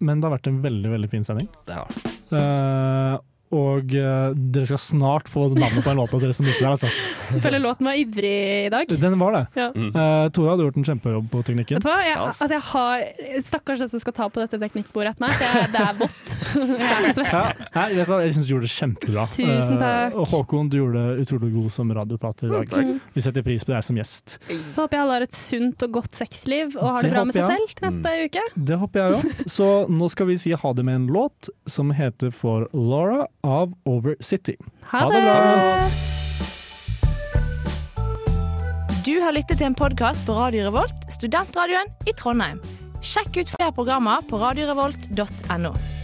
[0.00, 1.48] men det har vært en veldig veldig fin sending.
[1.66, 3.20] Det har det.
[3.48, 6.64] Eh, og uh, dere skal snart få navnet på en låt av dere som lytter
[6.66, 6.74] der.
[6.76, 6.90] Altså.
[7.32, 8.32] Jeg føler låten var ivrig
[8.66, 8.88] i dag.
[9.00, 9.42] Den var det.
[9.58, 9.68] Ja.
[9.74, 9.88] Mm.
[9.94, 11.78] Uh, Tora hadde gjort en kjempejobb på teknikken.
[11.78, 11.98] Vet du hva?
[12.04, 13.04] Jeg, altså jeg har,
[13.44, 15.34] stakkars den som skal ta på dette teknikkbordet etter meg.
[15.38, 16.34] for Jeg, det er vått.
[16.78, 17.32] Jeg er svett.
[17.32, 18.14] Ja, nei, vet du?
[18.24, 19.24] Jeg syns du gjorde det kjempebra.
[19.34, 20.16] Tusen Eh, takk.
[20.18, 22.72] og Håkon, du gjorde det utrolig god som radioprater i dag.
[22.88, 23.00] Mm.
[23.14, 24.38] Vi setter pris på deg som gjest.
[24.64, 27.24] Så håper jeg alle har et sunt og godt sexliv og har det, Det bra
[27.28, 27.58] med seg jeg.
[27.58, 28.44] selv til neste uke.
[28.72, 29.44] Det håper jeg òg.
[29.58, 33.72] Så nå skal vi si ha det med en låt som heter For Laura av
[33.88, 34.56] Over City.
[34.92, 35.82] Ha, det bra.
[39.04, 42.60] Du har lyttet til en podkast på Radio Revolt, studentradioen i Trondheim.
[43.00, 45.97] Sjekk ut flere programmer på radiorevolt.no.